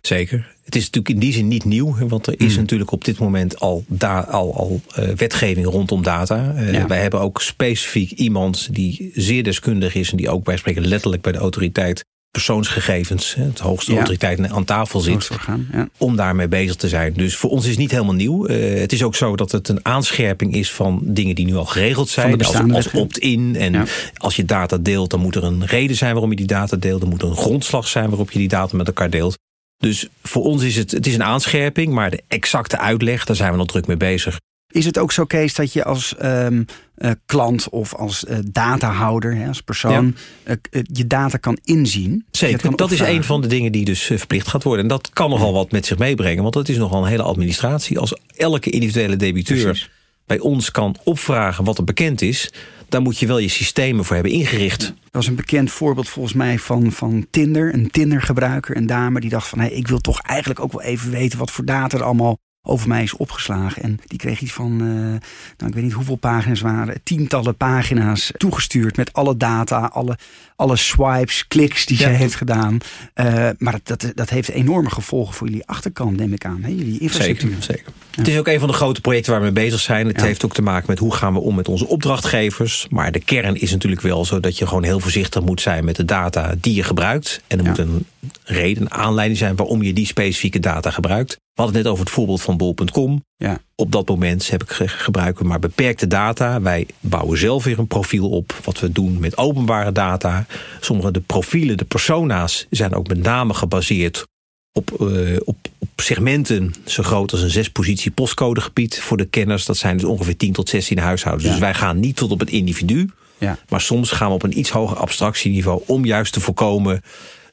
Zeker. 0.02 0.56
Het 0.64 0.76
is 0.76 0.84
natuurlijk 0.84 1.10
in 1.10 1.20
die 1.20 1.34
zin 1.34 1.48
niet 1.48 1.66
nieuw, 1.66 2.08
want 2.08 2.28
er 2.28 2.40
is 2.40 2.52
hmm. 2.52 2.62
natuurlijk 2.62 2.92
op 2.92 3.06
dit 3.06 3.20
moment 3.20 3.60
al, 3.60 3.86
al, 4.00 4.56
al 4.56 4.82
uh, 5.00 5.08
wetgeving 5.10 5.66
rondom 5.66 6.04
data. 6.04 6.54
Ja. 6.72 6.88
Wij 6.88 7.02
hebben 7.02 7.20
ook 7.20 7.42
specifiek 7.42 8.12
iemand 8.12 8.74
die 8.74 9.12
zeer 9.14 9.44
deskundig 9.44 9.96
is 9.96 10.12
en 10.12 10.18
die 10.18 10.30
ook 10.30 10.44
bij 10.44 10.58
spreken 10.58 10.88
letterlijk 10.88 11.22
bij 11.22 11.32
de 11.32 11.38
autoriteit 11.38 12.06
persoonsgegevens, 12.36 13.36
het 13.36 13.60
hoogste 13.60 13.92
ja. 13.92 13.98
autoriteit 13.98 14.50
aan 14.50 14.64
tafel 14.64 15.00
zit, 15.00 15.30
ja. 15.72 15.88
om 15.98 16.16
daarmee 16.16 16.48
bezig 16.48 16.76
te 16.76 16.88
zijn. 16.88 17.14
Dus 17.14 17.36
voor 17.36 17.50
ons 17.50 17.64
is 17.64 17.70
het 17.70 17.80
niet 17.80 17.92
helemaal 17.92 18.14
nieuw. 18.14 18.48
Uh, 18.50 18.80
het 18.80 18.94
is 18.94 19.04
ook 19.04 19.16
zo 19.16 19.36
dat 19.36 19.52
het 19.52 19.68
een 19.68 19.86
aanscherping 19.86 20.56
is 20.56 20.72
van 20.72 21.02
dingen 21.04 21.36
die 21.36 21.46
nu 21.46 21.56
al 21.56 21.66
geregeld 21.66 22.10
zijn, 22.10 22.44
als, 22.44 22.72
als 22.72 22.92
opt-in. 22.92 23.56
En 23.56 23.74
ja. 23.74 23.86
als 24.18 24.36
je 24.36 24.46
data 24.46 24.78
deelt, 24.78 25.10
dan 25.10 25.20
moet 25.20 25.36
er 25.36 25.44
een 25.44 25.66
reden 25.66 25.96
zijn 25.96 26.12
waarom 26.12 26.30
je 26.30 26.36
die 26.36 26.46
data 26.46 26.78
deelt. 26.78 27.02
Dan 27.02 27.10
moet 27.10 27.22
er 27.22 27.28
een 27.28 27.36
grondslag 27.36 27.88
zijn 27.88 28.10
waarop 28.10 28.32
je 28.32 28.40
die 28.40 28.48
data 28.48 28.78
met 28.78 28.88
elkaar 28.88 29.10
deelt. 29.10 29.38
Dus 29.78 30.08
voor 30.24 30.44
ons 30.44 30.64
is 30.64 30.76
het, 30.76 30.92
het 30.92 31.08
is 31.08 31.14
een 31.14 31.24
aanscherping, 31.24 31.94
maar 31.94 32.12
de 32.12 32.24
exacte 32.28 32.78
uitleg, 32.78 33.26
daar 33.26 33.36
zijn 33.36 33.52
we 33.52 33.58
nog 33.58 33.68
druk 33.68 33.88
mee 33.88 33.98
bezig. 33.98 34.40
Is 34.76 34.86
het 34.86 34.98
ook 34.98 35.12
zo, 35.12 35.26
Kees, 35.26 35.54
dat 35.54 35.74
je 35.74 35.84
als 35.84 36.16
um, 36.24 36.66
uh, 36.98 37.12
klant 37.26 37.70
of 37.70 37.94
als 37.94 38.24
uh, 38.24 38.38
datahouder, 38.52 39.36
hè, 39.36 39.48
als 39.48 39.62
persoon, 39.62 40.16
ja. 40.46 40.56
uh, 40.72 40.82
je 40.84 41.08
data 41.08 41.38
kan 41.38 41.58
inzien? 41.64 42.26
Zeker, 42.32 42.76
dat 42.76 42.92
is 42.92 43.00
een 43.00 43.24
van 43.24 43.42
de 43.42 43.48
dingen 43.48 43.72
die 43.72 43.86
dus 43.86 44.02
verplicht 44.02 44.48
gaat 44.48 44.64
worden. 44.64 44.84
En 44.84 44.90
dat 44.90 45.10
kan 45.10 45.30
nogal 45.30 45.54
wat 45.54 45.72
met 45.72 45.86
zich 45.86 45.98
meebrengen, 45.98 46.42
want 46.42 46.54
dat 46.54 46.70
is 46.70 46.78
nogal 46.78 47.04
een 47.04 47.10
hele 47.10 47.24
administratie. 47.24 48.00
Als 48.00 48.18
elke 48.36 48.70
individuele 48.70 49.16
debiteur 49.16 49.64
Precies. 49.64 49.90
bij 50.26 50.40
ons 50.40 50.72
kan 50.72 50.96
opvragen 51.04 51.64
wat 51.64 51.78
er 51.78 51.84
bekend 51.84 52.22
is, 52.22 52.52
daar 52.90 53.02
moet 53.02 53.20
je 53.20 53.28
wel 53.28 53.38
je 53.38 53.50
systemen 53.50 54.06
voor 54.06 54.16
hebben 54.16 54.34
ingericht. 54.34 54.80
Dat 54.80 54.96
was 55.12 55.28
een 55.28 55.36
bekend 55.36 55.72
voorbeeld 55.72 56.10
volgens 56.10 56.36
mij 56.36 56.60
van, 56.60 56.92
van 56.92 57.28
Tinder. 57.30 57.74
Een 57.74 57.92
Tinder-gebruiker, 57.92 58.78
een 58.78 58.88
dame 58.88 59.20
die 59.20 59.30
dacht 59.30 59.48
van... 59.48 59.60
Hey, 59.60 59.72
ik 59.72 59.88
wil 59.88 60.00
toch 60.00 60.22
eigenlijk 60.22 60.60
ook 60.60 60.72
wel 60.72 60.82
even 60.82 61.12
weten 61.12 61.40
wat 61.40 61.52
voor 61.52 61.66
data 61.66 61.98
er 61.98 62.04
allemaal 62.04 62.38
over 62.68 62.88
mij 62.88 63.04
is 63.04 63.16
opgeslagen. 63.16 63.84
En 63.84 64.00
die 64.08 64.18
kreeg 64.18 64.42
iets 64.42 64.54
van, 64.54 64.72
uh, 64.72 64.88
nou, 64.88 65.20
ik 65.68 65.74
weet 65.74 65.84
niet 65.84 65.94
hoeveel 65.94 66.16
pagina's 66.16 66.62
waren, 66.62 67.04
tientallen 67.04 67.56
pagina's 67.58 68.32
toegestuurd 68.38 68.98
met 68.98 69.14
alle 69.14 69.38
data, 69.38 69.90
alle, 69.94 70.18
alle 70.56 70.76
swipes, 70.76 71.48
kliks 71.48 71.86
die 71.86 71.98
ja. 71.98 72.04
zij 72.04 72.14
heeft 72.14 72.36
gedaan. 72.36 72.78
Uh, 73.16 73.50
maar 73.58 73.80
dat, 73.84 74.02
dat, 74.02 74.12
dat 74.16 74.30
heeft 74.30 74.50
enorme 74.50 74.90
gevolgen 74.90 75.34
voor 75.34 75.48
jullie 75.48 75.66
achterkant, 75.66 76.18
neem 76.18 76.34
ik 76.34 76.46
aan, 76.46 76.60
hè? 76.62 76.70
jullie 76.70 77.00
infrastructuur. 77.00 77.50
Zeker, 77.50 77.64
zeker. 77.64 77.92
Ja. 78.12 78.22
Het 78.22 78.28
is 78.28 78.38
ook 78.38 78.48
een 78.48 78.60
van 78.60 78.68
de 78.68 78.74
grote 78.74 79.02
projecten 79.02 79.32
waar 79.32 79.42
we 79.42 79.52
mee 79.52 79.66
bezig 79.66 79.80
zijn. 79.80 80.08
Het 80.08 80.22
heeft 80.22 80.46
ook 80.46 80.54
te 80.54 80.62
maken 80.62 80.86
met 80.88 81.00
hoe 81.00 81.14
gaan 81.14 81.34
we 81.34 81.40
om 81.40 81.56
met 81.56 81.68
onze 81.68 81.88
opdrachtgevers. 81.88 82.88
Maar 82.90 83.12
de 83.12 83.20
kern 83.20 83.56
is 83.56 83.72
natuurlijk 83.72 84.02
wel 84.02 84.26
zo 84.26 84.40
dat 84.40 84.58
je 84.58 84.68
gewoon 84.68 84.84
heel 84.84 85.00
voorzichtig 85.00 85.42
moet 85.42 85.62
zijn 85.62 85.86
met 85.86 85.96
de 85.96 86.06
data 86.06 86.56
die 86.60 86.76
je 86.76 86.84
gebruikt. 86.84 87.42
En 87.48 87.58
er 87.58 87.66
moet 87.66 87.78
een 87.78 88.06
reden, 88.44 88.92
aanleiding 88.92 89.40
zijn 89.40 89.56
waarom 89.56 89.82
je 89.82 89.94
die 89.94 90.06
specifieke 90.06 90.60
data 90.60 90.92
gebruikt. 90.92 91.32
We 91.32 91.62
hadden 91.62 91.76
het 91.76 91.84
net 91.84 91.94
over 91.94 92.06
het 92.06 92.14
voorbeeld 92.14 92.42
van 92.42 92.58
bol.com. 92.58 93.24
Ja. 93.36 93.60
Op 93.76 93.92
dat 93.92 94.08
moment 94.08 94.50
heb 94.50 94.64
ik 94.64 94.72
gebruiken 94.72 95.44
we 95.44 95.50
maar 95.50 95.60
beperkte 95.60 96.08
data. 96.08 96.62
Wij 96.62 96.88
bouwen 97.00 97.38
zelf 97.38 97.64
weer 97.64 97.80
een 97.80 97.88
profiel 97.88 98.30
op. 98.30 98.60
Wat 98.64 98.80
we 98.80 98.92
doen 98.92 99.20
met 99.20 99.38
openbare 99.38 99.92
data. 99.92 100.46
Sommige 100.80 101.12
de 101.12 101.20
profielen, 101.20 101.78
de 101.78 101.86
persona's, 101.86 102.68
zijn 102.70 102.94
ook 102.94 103.08
met 103.08 103.24
name 103.24 103.54
gebaseerd 103.54 104.26
op, 104.72 104.98
uh, 105.02 105.38
op, 105.44 105.56
op, 105.78 105.88
segmenten 105.96 106.74
zo 106.86 107.04
groot 107.04 107.32
als 107.32 107.42
een 107.42 107.50
zes 107.50 107.70
positie 107.70 108.12
postcodegebied 108.12 109.02
voor 109.02 109.18
de 109.18 109.26
kenners. 109.26 109.66
Dat 109.66 109.78
zijn 109.78 109.98
dus 109.98 110.06
ongeveer 110.06 110.38
10 110.38 110.54
tot 110.54 110.70
16 110.70 110.98
huishoudens. 110.98 111.46
Ja. 111.46 111.52
Dus 111.52 111.62
wij 111.62 111.74
gaan 111.74 112.00
niet 112.00 112.16
tot 112.16 112.32
op 112.32 112.40
het 112.40 112.50
individu. 112.50 113.10
Ja. 113.38 113.58
Maar 113.70 113.82
soms 113.82 114.12
gaan 114.12 114.28
we 114.28 114.34
op 114.34 114.44
een 114.44 114.60
iets 114.60 114.70
hoger 114.70 114.98
abstractieniveau 114.98 115.82
om 115.86 116.06
juist 116.06 116.34
te 116.34 116.40
voorkomen 116.40 117.02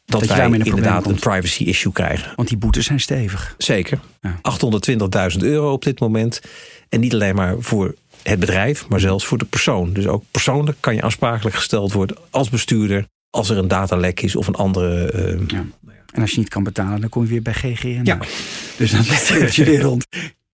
dat, 0.04 0.20
dat 0.20 0.36
wij 0.36 0.50
inderdaad 0.50 1.06
een 1.06 1.14
privacy 1.14 1.64
issue 1.64 1.92
krijgen. 1.92 2.32
Want 2.36 2.48
die 2.48 2.56
boetes 2.56 2.86
zijn 2.86 3.00
stevig. 3.00 3.54
Zeker. 3.58 4.00
Ja. 4.20 4.40
820.000 5.32 5.38
euro 5.38 5.72
op 5.72 5.84
dit 5.84 6.00
moment. 6.00 6.40
En 6.88 7.00
niet 7.00 7.14
alleen 7.14 7.34
maar 7.34 7.54
voor 7.58 7.94
het 8.22 8.40
bedrijf, 8.40 8.88
maar 8.88 9.00
zelfs 9.00 9.26
voor 9.26 9.38
de 9.38 9.44
persoon. 9.44 9.92
Dus 9.92 10.06
ook 10.06 10.24
persoonlijk 10.30 10.76
kan 10.80 10.94
je 10.94 11.02
aansprakelijk 11.02 11.56
gesteld 11.56 11.92
worden 11.92 12.16
als 12.30 12.50
bestuurder 12.50 13.06
als 13.30 13.50
er 13.50 13.58
een 13.58 13.68
datalek 13.68 14.20
is 14.20 14.36
of 14.36 14.46
een 14.46 14.54
andere. 14.54 15.12
Uh, 15.14 15.40
ja. 15.46 15.64
En 16.12 16.20
als 16.20 16.30
je 16.30 16.38
niet 16.38 16.48
kan 16.48 16.62
betalen, 16.62 17.00
dan 17.00 17.08
kom 17.08 17.22
je 17.22 17.28
weer 17.28 17.42
bij 17.42 17.52
GGN. 17.52 18.00
Ja. 18.02 18.18
Dus 18.76 18.90
dan 18.90 19.04
zit 19.38 19.54
je 19.54 19.64
weer 19.64 19.80
rond. 19.80 20.06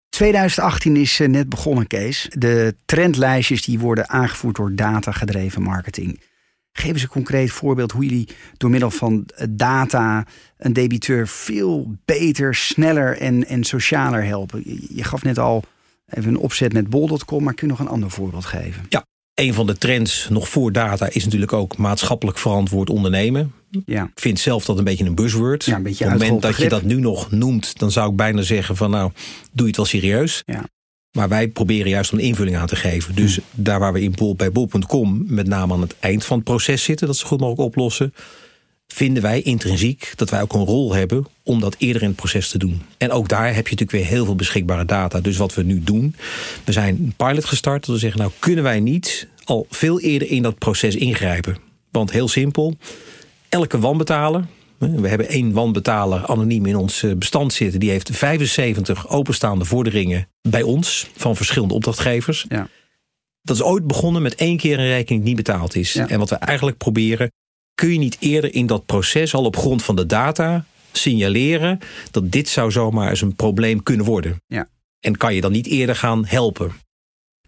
2018 0.10 0.96
is 0.96 1.20
eh, 1.20 1.28
net 1.28 1.50
begonnen, 1.50 1.88
Kees. 1.88 2.28
De 2.30 2.76
trendlijstjes 2.86 3.62
die 3.62 3.80
worden 3.80 4.10
aangevoerd 4.10 4.56
door 4.56 4.76
datagedreven 4.76 5.62
marketing. 5.62 6.20
Geef 6.80 6.92
eens 6.92 7.02
een 7.02 7.08
concreet 7.08 7.52
voorbeeld 7.52 7.92
hoe 7.92 8.04
jullie 8.04 8.28
door 8.58 8.70
middel 8.70 8.92
van 8.92 9.24
eh, 9.36 9.48
data 9.50 10.26
een 10.58 10.74
debiteur 10.74 11.28
veel 11.28 11.96
beter, 12.06 12.56
sneller 12.56 13.18
en, 13.18 13.48
en 13.48 13.64
socialer 13.64 14.24
helpen. 14.24 14.64
Je, 14.90 15.04
gaf 15.04 15.24
net 15.24 15.40
al 15.40 15.64
even 16.10 16.30
een 16.30 16.38
opzet 16.38 16.74
met 16.74 16.90
bol.com, 16.90 17.44
maar 17.44 17.54
kun 17.54 17.68
je 17.68 17.74
nog 17.74 17.82
een 17.82 17.92
ander 17.92 18.12
voorbeeld 18.12 18.46
geven? 18.46 18.86
Ja, 18.90 19.06
een 19.34 19.54
van 19.54 19.66
de 19.66 19.78
trends 19.78 20.30
nog 20.30 20.50
voor 20.50 20.72
data 20.72 21.10
is 21.10 21.24
natuurlijk 21.24 21.54
ook 21.54 21.78
maatschappelijk 21.78 22.38
verantwoord 22.38 22.90
ondernemen. 22.90 23.54
Ja. 23.86 24.04
Ik 24.04 24.20
vind 24.20 24.40
zelf 24.40 24.66
dat 24.66 24.78
een 24.78 24.84
beetje 24.84 25.06
een 25.06 25.16
buzzword. 25.16 25.66
Ja, 25.66 25.76
een 25.76 25.84
beetje 25.84 26.06
Op 26.06 26.12
het 26.12 26.20
moment 26.20 26.42
dat 26.42 26.58
je 26.58 26.70
dat 26.70 26.84
nu 26.84 27.00
nog 27.00 27.32
noemt, 27.32 27.80
dan 27.80 27.92
zou 27.92 28.10
ik 28.10 28.16
bijna 28.16 28.42
zeggen 28.42 28.76
van 28.76 28.90
nou, 28.90 29.12
doe 29.52 29.62
je 29.62 29.68
het 29.68 29.76
wel 29.76 29.86
serieus. 29.86 30.42
Ja. 30.46 30.64
Maar 31.18 31.30
wij 31.30 31.48
proberen 31.48 31.90
juist 31.90 32.12
een 32.12 32.20
invulling 32.20 32.58
aan 32.58 32.68
te 32.68 32.76
geven. 32.76 33.16
Dus 33.16 33.36
hmm. 33.36 33.64
daar 33.64 33.80
waar 33.80 33.94
we 33.94 34.02
in 34.02 34.12
bol, 34.12 34.36
bij 34.36 34.52
bol.com 34.52 35.24
met 35.28 35.48
name 35.48 35.74
aan 35.74 35.82
het 35.82 35.96
eind 36.00 36.26
van 36.26 36.36
het 36.36 36.46
proces 36.46 36.84
zitten, 36.84 37.08
dat 37.08 37.18
ze 37.18 37.26
goed 37.26 37.40
mogelijk 37.40 37.62
oplossen, 37.62 38.14
vinden 38.88 39.24
wij 39.24 39.42
intrinsiek 39.42 40.14
dat 40.16 40.30
wij 40.30 40.42
ook 40.42 40.54
een 40.54 40.66
rol 40.66 40.94
hebben 40.94 41.28
om 41.44 41.60
dat 41.60 41.76
eerder 41.78 42.02
in 42.02 42.08
het 42.08 42.18
proces 42.18 42.50
te 42.50 42.58
doen. 42.58 42.82
En 42.98 43.12
ook 43.12 43.30
daar 43.30 43.46
heb 43.46 43.68
je 43.68 43.76
natuurlijk 43.76 43.92
weer 43.92 44.06
heel 44.06 44.26
veel 44.26 44.36
beschikbare 44.36 44.86
data. 44.86 45.20
Dus 45.20 45.38
wat 45.38 45.54
we 45.54 45.64
nu 45.64 45.84
doen, 45.84 46.16
we 46.64 46.72
zijn 46.72 46.96
een 46.96 47.14
pilot 47.18 47.46
gestart. 47.46 47.86
Dat 47.86 47.96
we 47.96 48.02
zeggen, 48.02 48.20
nou 48.20 48.32
kunnen 48.40 48.64
wij 48.64 48.80
niet 48.80 49.28
al 49.44 49.66
veel 49.70 50.00
eerder 50.00 50.30
in 50.30 50.42
dat 50.42 50.58
proces 50.58 50.96
ingrijpen. 50.96 51.58
Want 51.92 52.12
heel 52.12 52.28
simpel, 52.28 52.78
elke 53.50 53.80
wanbetaler, 53.80 54.46
we 54.78 55.08
hebben 55.08 55.30
één 55.30 55.52
wanbetaler 55.52 56.26
anoniem 56.26 56.66
in 56.66 56.76
ons 56.76 57.04
eh, 57.04 57.14
bestand 57.14 57.54
zitten. 57.54 57.80
Die 57.80 57.90
heeft 57.90 58.10
75 58.16 59.10
openstaande 59.10 59.66
vorderingen 59.66 60.28
bij 60.42 60.62
ons 60.62 61.10
van 61.16 61.36
verschillende 61.36 61.74
opdrachtgevers. 61.74 62.46
Ja. 62.50 62.70
Dat 63.42 63.56
is 63.56 63.62
ooit 63.62 63.88
begonnen 63.88 64.22
met 64.22 64.36
één 64.36 64.58
keer 64.58 64.80
een 64.80 64.88
rekening 64.88 65.24
die 65.24 65.36
niet 65.36 65.46
betaald 65.46 65.76
is. 65.76 65.94
Ja. 65.94 66.08
En 66.08 66.20
wat 66.20 66.30
we 66.30 66.36
eigenlijk 66.36 66.78
proberen, 66.78 67.32
kun 67.74 67.92
je 67.92 67.98
niet 67.98 68.18
eerder 68.20 68.54
in 68.54 68.66
dat 68.66 68.86
proces 68.86 69.34
al 69.34 69.46
op 69.46 69.56
grond 69.56 69.84
van 69.84 69.96
de 69.96 70.06
data 70.06 70.66
signaleren 70.92 71.80
dat 72.12 72.32
dit 72.32 72.50
zou 72.50 72.72
zomaar 72.72 73.10
eens 73.10 73.22
een 73.22 73.36
probleem 73.36 73.84
kunnen 73.84 74.06
worden. 74.06 74.42
Ja. 74.48 74.70
En 75.00 75.18
kan 75.18 75.36
je 75.36 75.42
dan 75.42 75.52
niet 75.52 75.68
eerder 75.68 75.96
gaan 75.96 76.26
helpen? 76.26 76.72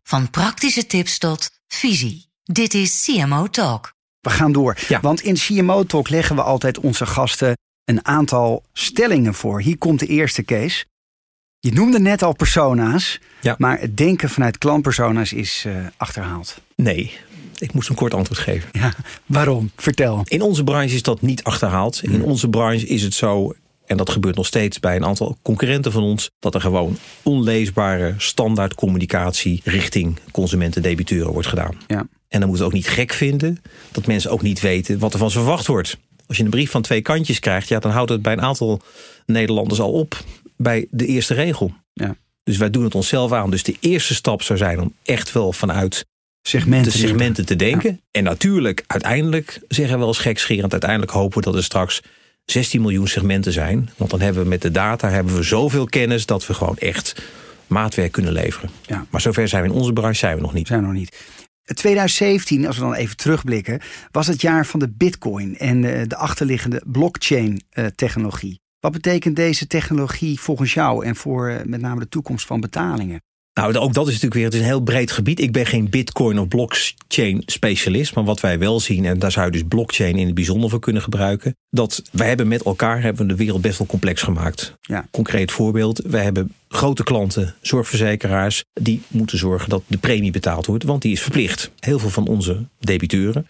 Van 0.04 0.30
praktische 0.30 0.86
tips 0.86 1.18
tot 1.18 1.50
visie. 1.68 2.28
Dit 2.44 2.74
is 2.74 3.04
CMO 3.06 3.48
Talk. 3.48 3.98
We 4.22 4.30
gaan 4.30 4.52
door. 4.52 4.78
Ja. 4.88 5.00
Want 5.02 5.22
in 5.22 5.34
CMO 5.36 5.84
Talk 5.84 6.10
leggen 6.10 6.36
we 6.36 6.42
altijd 6.42 6.80
onze 6.80 7.06
gasten 7.06 7.58
een 7.86 8.06
aantal 8.06 8.64
stellingen 8.74 9.34
voor. 9.34 9.62
Hier 9.62 9.78
komt 9.78 10.00
de 10.00 10.08
eerste 10.08 10.44
case. 10.44 10.86
Je 11.60 11.72
noemde 11.72 12.00
net 12.00 12.24
al 12.24 12.34
persona's, 12.36 13.20
Ja. 13.42 13.56
maar 13.58 13.80
het 13.80 13.98
denken 13.98 14.30
vanuit 14.30 14.58
klantpersona's 14.58 15.34
is 15.34 15.64
eh, 15.68 15.74
achterhaald. 15.98 16.62
Nee, 16.76 17.14
ik 17.58 17.74
moest 17.74 17.90
een 17.90 17.96
kort 17.96 18.14
antwoord 18.14 18.40
geven. 18.40 18.70
Ja, 18.72 18.94
waarom? 19.26 19.72
Vertel. 19.76 20.22
In 20.28 20.42
onze 20.42 20.64
branche 20.64 20.96
is 20.96 21.04
dat 21.04 21.22
niet 21.22 21.44
achterhaald. 21.44 22.04
In 22.04 22.24
onze 22.24 22.50
branche 22.50 22.86
is 22.88 23.02
het 23.04 23.14
zo, 23.14 23.54
en 23.86 23.98
dat 23.98 24.10
gebeurt 24.10 24.36
nog 24.36 24.46
steeds 24.46 24.80
bij 24.80 24.96
een 24.96 25.06
aantal 25.06 25.38
concurrenten 25.42 25.92
van 25.92 26.04
ons, 26.04 26.30
dat 26.40 26.56
er 26.56 26.62
gewoon 26.62 26.98
onleesbare 27.24 28.14
standaard 28.18 28.76
communicatie 28.76 29.62
richting 29.64 30.20
consumenten-debiteuren 30.32 31.32
wordt 31.34 31.48
gedaan. 31.48 31.78
Ja. 31.88 32.08
En 32.30 32.40
dan 32.40 32.50
moeten 32.50 32.66
we 32.68 32.72
ook 32.72 32.78
niet 32.78 32.88
gek 32.88 33.14
vinden 33.14 33.62
dat 33.92 34.08
mensen 34.08 34.32
ook 34.32 34.42
niet 34.42 34.60
weten 34.60 35.00
wat 35.00 35.14
er 35.14 35.20
van 35.20 35.32
ze 35.32 35.38
verwacht 35.38 35.68
wordt. 35.68 35.98
Als 36.28 36.38
je 36.38 36.44
een 36.44 36.50
brief 36.50 36.72
van 36.72 36.82
twee 36.82 37.02
kantjes 37.02 37.40
krijgt, 37.40 37.68
ja, 37.68 37.80
dan 37.80 37.92
houdt 37.92 38.10
het 38.10 38.22
bij 38.22 38.34
een 38.34 38.42
aantal 38.42 38.82
Nederlanders 39.26 39.80
al 39.80 39.92
op 39.92 40.24
bij 40.58 40.88
de 40.90 41.06
eerste 41.06 41.34
regel. 41.34 41.74
Ja. 41.94 42.16
Dus 42.44 42.58
wij 42.58 42.70
doen 42.70 42.84
het 42.84 42.96
onszelf 42.96 43.32
aan. 43.32 43.52
Dus 43.52 43.64
de 43.64 43.76
eerste 43.80 44.16
stap 44.16 44.42
zou 44.42 44.60
zijn 44.60 44.80
om 44.80 44.94
echt 45.04 45.32
wel 45.32 45.54
vanuit 45.54 46.06
Segmenten. 46.42 46.92
de 46.92 46.98
segmenten 46.98 47.46
te 47.46 47.56
denken. 47.56 48.02
En 48.12 48.24
natuurlijk, 48.24 48.84
uiteindelijk 48.88 49.60
zeggen 49.68 49.94
we 49.94 50.00
wel 50.00 50.08
eens 50.08 50.18
gekscherend, 50.18 50.72
uiteindelijk 50.72 51.12
hopen 51.12 51.38
we 51.38 51.44
dat 51.44 51.56
er 51.56 51.64
straks 51.64 52.02
16 52.46 52.82
miljoen 52.82 53.08
segmenten 53.08 53.54
zijn. 53.54 53.90
Want 53.98 54.10
dan 54.10 54.22
hebben 54.22 54.44
we 54.44 54.50
met 54.50 54.62
de 54.62 54.72
data 54.72 55.10
hebben 55.10 55.36
we 55.36 55.44
zoveel 55.44 55.86
kennis 55.86 56.26
dat 56.26 56.48
we 56.48 56.54
gewoon 56.54 56.78
echt 56.78 57.22
maatwerk 57.68 58.12
kunnen 58.12 58.32
leveren. 58.32 58.70
Ja. 58.86 59.06
Maar 59.10 59.22
zover 59.22 59.48
zijn 59.48 59.64
we 59.64 59.70
in 59.70 59.76
onze 59.76 59.94
branche 59.94 60.20
zijn 60.20 60.36
we 60.36 60.42
nog 60.42 60.54
niet. 60.54 60.68
Zijn 60.68 60.80
we 60.80 60.86
nog 60.86 60.96
niet. 60.96 61.16
2017, 61.76 62.68
als 62.68 62.78
we 62.78 62.84
dan 62.84 62.94
even 62.94 63.18
terugblikken, 63.18 63.82
was 64.12 64.28
het 64.28 64.42
jaar 64.42 64.66
van 64.66 64.80
de 64.80 64.90
bitcoin 64.90 65.58
en 65.58 65.84
eh, 65.84 66.08
de 66.08 66.16
achterliggende 66.16 66.82
blockchain 66.86 67.62
eh, 67.70 67.86
technologie. 67.86 68.60
Wat 68.80 68.92
betekent 68.92 69.36
deze 69.36 69.68
technologie 69.68 70.40
volgens 70.40 70.74
jou 70.74 71.06
en 71.06 71.16
voor 71.16 71.50
eh, 71.50 71.66
met 71.66 71.82
name 71.82 72.00
de 72.00 72.10
toekomst 72.10 72.46
van 72.46 72.60
betalingen? 72.60 73.22
Nou, 73.60 73.78
ook 73.78 73.94
dat 73.94 74.08
is 74.08 74.14
natuurlijk 74.14 74.34
weer 74.34 74.44
het 74.44 74.54
is 74.54 74.60
een 74.60 74.66
heel 74.66 74.82
breed 74.82 75.12
gebied. 75.12 75.40
Ik 75.40 75.52
ben 75.52 75.66
geen 75.66 75.90
bitcoin 75.90 76.40
of 76.40 76.48
blockchain 76.48 77.44
specialist. 77.46 78.16
Maar 78.16 78.24
wat 78.24 78.40
wij 78.40 78.60
wel 78.60 78.80
zien, 78.80 79.06
en 79.06 79.20
daar 79.20 79.32
zou 79.32 79.46
je 79.46 79.52
dus 79.52 79.64
blockchain 79.68 80.18
in 80.18 80.26
het 80.26 80.36
bijzonder 80.36 80.70
voor 80.70 80.80
kunnen 80.80 81.02
gebruiken. 81.02 81.56
Dat 81.70 82.04
wij 82.12 82.28
hebben 82.28 82.48
met 82.48 82.64
elkaar 82.64 83.02
hebben 83.02 83.28
de 83.28 83.36
wereld 83.36 83.62
best 83.62 83.78
wel 83.78 83.88
complex 83.88 84.22
gemaakt. 84.22 84.78
Ja. 84.82 85.08
Concreet 85.12 85.52
voorbeeld. 85.52 86.02
Wij 86.06 86.24
hebben 86.24 86.54
grote 86.68 87.04
klanten, 87.04 87.56
zorgverzekeraars. 87.62 88.64
Die 88.74 89.02
moeten 89.08 89.38
zorgen 89.38 89.70
dat 89.70 89.84
de 89.88 89.98
premie 89.98 90.32
betaald 90.32 90.66
wordt. 90.66 90.84
Want 90.84 91.02
die 91.02 91.12
is 91.12 91.22
verplicht. 91.22 91.72
Heel 91.80 92.00
veel 92.00 92.10
van 92.10 92.28
onze 92.28 92.66
debiteuren. 92.80 93.48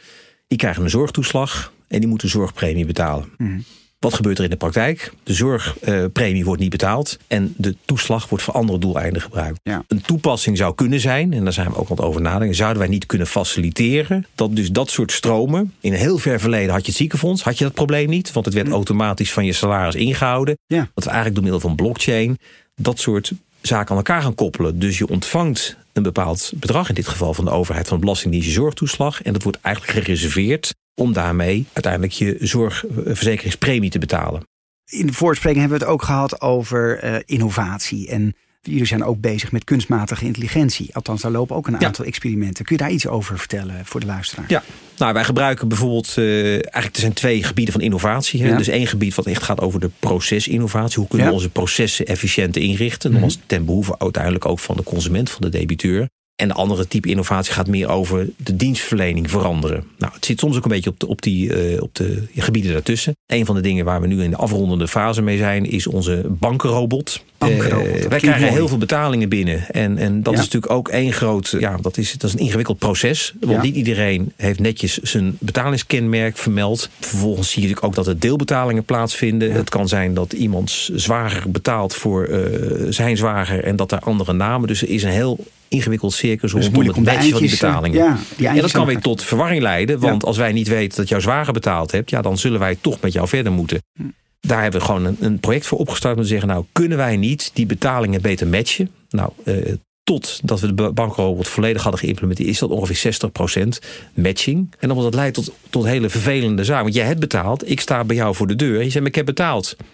Die 0.48 0.58
krijgen 0.58 0.84
een 0.84 0.90
zorgtoeslag. 0.90 1.74
En 1.88 2.00
die 2.00 2.10
moeten 2.10 2.30
zorgpremie 2.30 2.86
betalen. 2.86 3.30
Mhm. 3.38 3.60
Wat 4.00 4.14
gebeurt 4.14 4.38
er 4.38 4.44
in 4.44 4.50
de 4.50 4.56
praktijk? 4.56 5.14
De 5.24 5.34
zorgpremie 5.34 6.46
wordt 6.46 6.62
niet 6.62 6.70
betaald 6.70 7.18
en 7.28 7.54
de 7.58 7.76
toeslag 7.86 8.30
wordt 8.30 8.44
voor 8.44 8.54
andere 8.54 8.80
doeleinden 8.80 9.22
gebruikt. 9.22 9.60
Ja. 9.64 9.84
Een 9.88 10.02
toepassing 10.02 10.58
zou 10.58 10.76
kunnen 10.76 11.00
zijn, 11.00 11.34
en 11.34 11.44
daar 11.44 11.54
zijn 11.54 11.70
we 11.70 11.76
ook 11.76 11.90
al 11.90 11.96
het 11.96 12.06
over 12.06 12.22
nadenken, 12.22 12.56
zouden 12.56 12.80
wij 12.80 12.88
niet 12.88 13.06
kunnen 13.06 13.28
faciliteren 13.28 14.26
dat 14.36 14.56
dus 14.56 14.72
dat 14.72 14.90
soort 14.90 15.12
stromen, 15.12 15.74
in 15.80 15.94
een 15.94 16.00
heel 16.00 16.18
ver 16.18 16.40
verleden 16.40 16.72
had 16.72 16.82
je 16.82 16.88
het 16.88 16.96
ziekenfonds, 16.96 17.44
had 17.44 17.58
je 17.58 17.64
dat 17.64 17.74
probleem 17.74 18.10
niet, 18.10 18.32
want 18.32 18.46
het 18.46 18.56
werd 18.56 18.70
automatisch 18.70 19.34
van 19.34 19.46
je 19.46 19.54
salaris 19.54 19.96
ingehouden. 19.96 20.58
Ja. 20.66 20.90
Dat 20.94 21.04
we 21.04 21.10
eigenlijk 21.10 21.36
door 21.36 21.44
middel 21.44 21.62
van 21.70 21.76
blockchain 21.76 22.38
dat 22.76 23.00
soort 23.00 23.32
zaken 23.62 23.92
aan 23.92 23.98
elkaar 23.98 24.22
gaan 24.22 24.36
koppelen. 24.36 24.80
Dus 24.80 24.98
je 24.98 25.08
ontvangt 25.08 25.78
een 25.94 26.04
bepaald 26.04 26.52
bedrag, 26.56 26.90
in 26.90 26.96
dit 26.96 27.08
geval 27.08 27.34
van 27.34 27.46
de 27.46 27.52
overheid 27.52 27.88
van 27.88 27.98
de 27.98 28.04
Belastingdienst 28.04 28.48
je 28.48 28.54
zorgtoeslag, 28.54 29.22
en 29.22 29.34
dat 29.34 29.44
wordt 29.44 29.60
eigenlijk 29.62 29.98
gereserveerd 29.98 30.74
om 31.00 31.14
daarmee 31.14 31.66
uiteindelijk 31.74 32.14
je 32.14 32.38
zorgverzekeringspremie 32.40 33.90
te 33.90 34.00
betalen. 34.00 34.44
In 34.86 35.08
de 35.08 35.14
voorspreking 35.14 35.62
hebben 35.62 35.80
we 35.80 35.86
het 35.86 35.94
ook 35.94 36.04
gehad 36.04 36.42
over 36.42 36.98
eh, 37.00 37.16
innovatie. 37.26 38.08
En 38.10 38.34
jullie 38.62 38.86
zijn 38.86 39.04
ook 39.04 39.20
bezig 39.22 39.52
met 39.52 39.64
kunstmatige 39.64 40.26
intelligentie. 40.26 40.96
Althans, 40.96 41.22
daar 41.22 41.32
lopen 41.32 41.56
ook 41.56 41.68
een 41.68 41.76
Ja. 41.80 41.86
aantal 41.86 42.06
experimenten. 42.06 42.66
Kun 42.66 42.76
je 42.76 42.82
daar 42.82 42.92
iets 42.92 43.08
over 43.08 43.38
vertellen 43.38 43.86
voor 43.86 44.00
de 44.00 44.06
luisteraar? 44.06 44.46
Ja, 44.48 44.64
Nou, 44.98 45.14
wij 45.14 45.24
gebruiken 45.24 45.68
bijvoorbeeld, 45.68 46.16
uh, 46.18 46.52
eigenlijk 46.52 46.94
er 46.96 47.02
zijn 47.02 47.14
twee 47.14 47.44
gebieden 47.44 47.74
van 47.74 47.84
innovatie. 47.84 48.44
Hè? 48.44 48.56
Dus 48.58 48.68
één 48.68 48.88
gebied 48.88 49.16
wat 49.16 49.26
echt 49.26 49.44
gaat 49.44 49.62
over 49.62 49.80
de 49.80 49.90
procesinnovatie. 50.00 51.00
Hoe 51.00 51.08
kunnen 51.08 51.28
we 51.28 51.34
onze 51.34 51.50
processen 51.50 52.06
efficiënter 52.06 52.62
inrichten? 52.62 53.12
Mm 53.12 53.28
ten 53.46 53.66
behoeve 53.66 54.00
uiteindelijk 54.00 54.46
ook 54.46 54.60
van 54.60 54.76
de 54.78 54.84
consument, 54.84 55.30
van 55.30 55.42
de 55.42 55.50
debiteur. 55.50 56.10
En 56.40 56.48
de 56.48 56.54
andere 56.54 56.88
type 56.88 57.10
innovatie 57.10 57.54
gaat 57.54 57.68
meer 57.68 57.90
over 57.90 58.30
de 58.38 58.56
dienstverlening 58.56 59.30
veranderen. 59.30 59.84
Nou, 59.98 60.14
het 60.14 60.26
zit 60.26 60.40
soms 60.40 60.58
ook 60.58 60.64
een 60.64 60.70
beetje 60.70 60.90
op 60.90 61.00
de, 61.00 61.08
op 61.08 61.22
die, 61.22 61.74
uh, 61.74 61.82
op 61.82 61.96
de 61.96 62.24
gebieden 62.36 62.72
daartussen. 62.72 63.16
Een 63.26 63.46
van 63.46 63.56
de 63.56 63.62
dingen 63.62 63.86
waar 63.86 64.02
we 64.02 64.08
nu 64.08 64.24
in 64.24 64.30
de 64.30 64.36
afrondende 64.36 64.88
fase 64.88 65.22
mee 65.22 65.38
zijn, 65.38 65.66
is 65.66 65.88
onze 65.88 66.26
bankenrobot. 66.28 67.24
Uh, 67.48 68.08
wij 68.10 68.20
krijgen 68.20 68.48
heel 68.48 68.68
veel 68.68 68.78
betalingen 68.78 69.30
binnen. 69.30 69.66
En, 69.72 69.98
en 69.98 70.24
dat 70.24 70.34
is 70.34 70.40
natuurlijk 70.40 70.72
ook 70.72 70.88
één 70.88 71.14
groot. 71.14 71.56
Ja, 71.60 71.78
dat 71.82 71.98
is, 71.98 72.12
dat 72.12 72.24
is 72.24 72.34
een 72.34 72.40
ingewikkeld 72.40 72.78
proces. 72.78 73.34
Want 73.40 73.52
ja. 73.54 73.62
niet 73.62 73.76
iedereen 73.76 74.34
heeft 74.36 74.60
netjes 74.60 74.98
zijn 74.98 75.38
betalingskenmerk 75.40 76.38
vermeld. 76.38 76.90
Vervolgens 77.00 77.52
zie 77.52 77.62
je 77.62 77.68
natuurlijk 77.68 77.98
ook 77.98 78.06
dat 78.06 78.14
er 78.14 78.20
deelbetalingen 78.20 78.84
plaatsvinden. 78.84 79.48
Ja. 79.50 79.56
Het 79.56 79.70
kan 79.70 79.88
zijn 79.88 80.14
dat 80.14 80.34
iemand 80.34 80.90
zwager 80.94 81.52
betaalt 81.52 81.96
voor 81.96 82.28
uh, 82.28 82.40
zijn 82.90 83.18
zwager 83.18 83.64
en 83.64 83.76
dat 83.76 83.90
daar 83.90 84.00
andere 84.00 84.34
namen. 84.34 84.68
Dus 84.68 84.82
er 84.82 84.90
is 84.90 85.04
een 85.04 85.10
heel 85.10 85.46
ingewikkeld 85.68 86.14
circus 86.14 86.52
dus 86.52 86.66
rondom 86.66 86.88
het 86.88 86.96
matchen 86.96 87.30
van 87.30 87.40
die 87.40 87.52
eh, 87.52 87.60
betalingen. 87.60 87.98
Ja, 87.98 88.18
die 88.38 88.48
en 88.48 88.62
dat 88.62 88.72
kan 88.72 88.86
weer 88.86 89.00
tot 89.00 89.24
verwarring 89.24 89.62
leiden. 89.62 90.00
Want 90.00 90.26
als 90.26 90.38
wij 90.38 90.52
niet 90.52 90.68
weten 90.68 90.98
dat 90.98 91.10
jouw 91.10 91.20
zwager 91.20 91.54
betaald 91.54 91.92
hebt... 91.92 92.10
Ja, 92.10 92.22
dan 92.22 92.38
zullen 92.38 92.60
wij 92.60 92.78
toch 92.82 93.02
met 93.02 93.14
jou 93.14 93.28
verder 93.28 93.52
moeten. 93.52 93.82
Daar 94.40 94.62
hebben 94.62 94.80
we 94.80 94.86
gewoon 94.86 95.06
een, 95.06 95.18
een, 95.20 95.40
project 95.40 95.66
voor 95.66 95.78
opgestart 95.78 96.16
om 96.16 96.22
te 96.22 96.28
zeggen... 96.28 96.48
nou, 96.48 96.66
kunnen 96.72 96.98
wij 96.98 97.18
niet 97.18 97.52
die 97.54 97.66
betalingen 97.66 98.22
beter 98.22 98.48
matchen? 98.48 98.92
Nou, 99.10 99.32
uh, 99.46 99.74
totdat 100.04 100.60
we 100.60 100.74
de 100.74 100.92
bankrobot 100.92 101.48
volledig 101.48 101.82
hadden 101.82 102.00
geïmplementeerd... 102.00 102.50
is 102.50 102.60
dat 102.60 102.70
ongeveer 102.70 103.14
60% 103.56 103.68
matching. 104.14 104.74
En 104.80 104.88
dan 104.88 104.98
dat 104.98 105.14
leidt 105.14 105.36
tot, 105.36 105.54
tot 105.70 105.86
hele 105.86 106.10
vervelende 106.10 106.64
zaken. 106.64 106.84
Want 106.84 106.96
jij 106.96 107.06
hebt 107.06 107.20
betaald, 107.20 107.70
ik 107.70 107.80
sta 107.80 108.04
bij 108.04 108.16
jou 108.16 108.36
voor 108.36 108.48
de 108.48 108.56
deur... 108.56 108.78
en 108.78 108.84
je 108.84 108.90
zegt, 108.90 109.00
maar 109.00 109.08
ik 109.08 109.16
heb 109.16 109.26
betaald. 109.26 109.76
We 109.78 109.86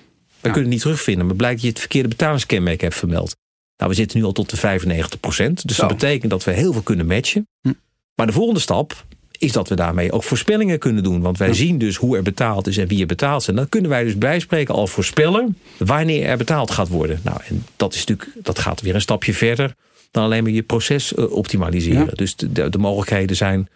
ja. 0.52 0.54
kunnen 0.54 0.62
het 0.62 0.70
niet 0.70 0.82
terugvinden. 0.82 1.26
Maar 1.26 1.36
blijkt 1.36 1.56
dat 1.56 1.64
je 1.64 1.70
het 1.70 1.80
verkeerde 1.80 2.08
betalingskenmerk 2.08 2.82
hebt 2.82 2.96
vermeld. 2.96 3.36
Nou, 3.78 3.90
we 3.90 3.96
zitten 3.96 4.18
nu 4.20 4.26
al 4.26 4.32
tot 4.32 4.50
de 4.50 4.58
95 4.58 5.20
procent. 5.20 5.68
Dus 5.68 5.76
Zo. 5.76 5.88
dat 5.88 5.98
betekent 5.98 6.32
dat 6.32 6.44
we 6.44 6.52
heel 6.52 6.74
veel 6.74 6.82
kunnen 6.82 7.06
matchen. 7.06 7.48
Hm. 7.62 7.74
Maar 8.16 8.28
de 8.28 8.34
volgende 8.34 8.60
stap 8.60 9.06
is 9.40 9.52
dat 9.52 9.70
we 9.70 9.76
daarmee 9.76 10.12
ook 10.12 10.24
voorspellingen 10.24 10.80
kunnen 10.80 11.04
doen. 11.04 11.22
Want 11.22 11.38
wij 11.38 11.54
zien 11.54 11.78
dus 11.78 11.96
hoe 11.96 12.18
er 12.18 12.24
betaald 12.24 12.68
is 12.68 12.78
en 12.78 12.88
wie 12.88 13.00
er 13.00 13.06
betaald 13.06 13.42
is. 13.42 13.48
En 13.48 13.56
dan 13.56 13.70
kunnen 13.70 13.90
wij 13.90 14.04
dus 14.04 14.18
bijspreken 14.18 14.74
al 14.74 14.88
voorspellen 14.88 15.58
wanneer 15.78 16.26
er 16.26 16.38
betaald 16.38 16.72
gaat 16.72 16.88
worden. 16.88 17.20
Nou, 17.24 17.40
en 17.48 17.66
dat, 17.76 17.94
is 17.94 18.06
natuurlijk, 18.06 18.46
dat 18.46 18.60
gaat 18.60 18.82
weer 18.82 18.96
een 18.96 19.02
stapje 19.02 19.34
verder 19.34 19.76
dan 20.12 20.24
alleen 20.24 20.44
maar 20.44 20.52
je 20.52 20.64
proces 20.64 21.14
optimaliseren. 21.14 22.06
Ja. 22.06 22.12
Dus 22.14 22.36
de, 22.36 22.52
de, 22.52 22.70
de 22.70 22.78
mogelijkheden 22.78 23.36
zijn 23.36 23.68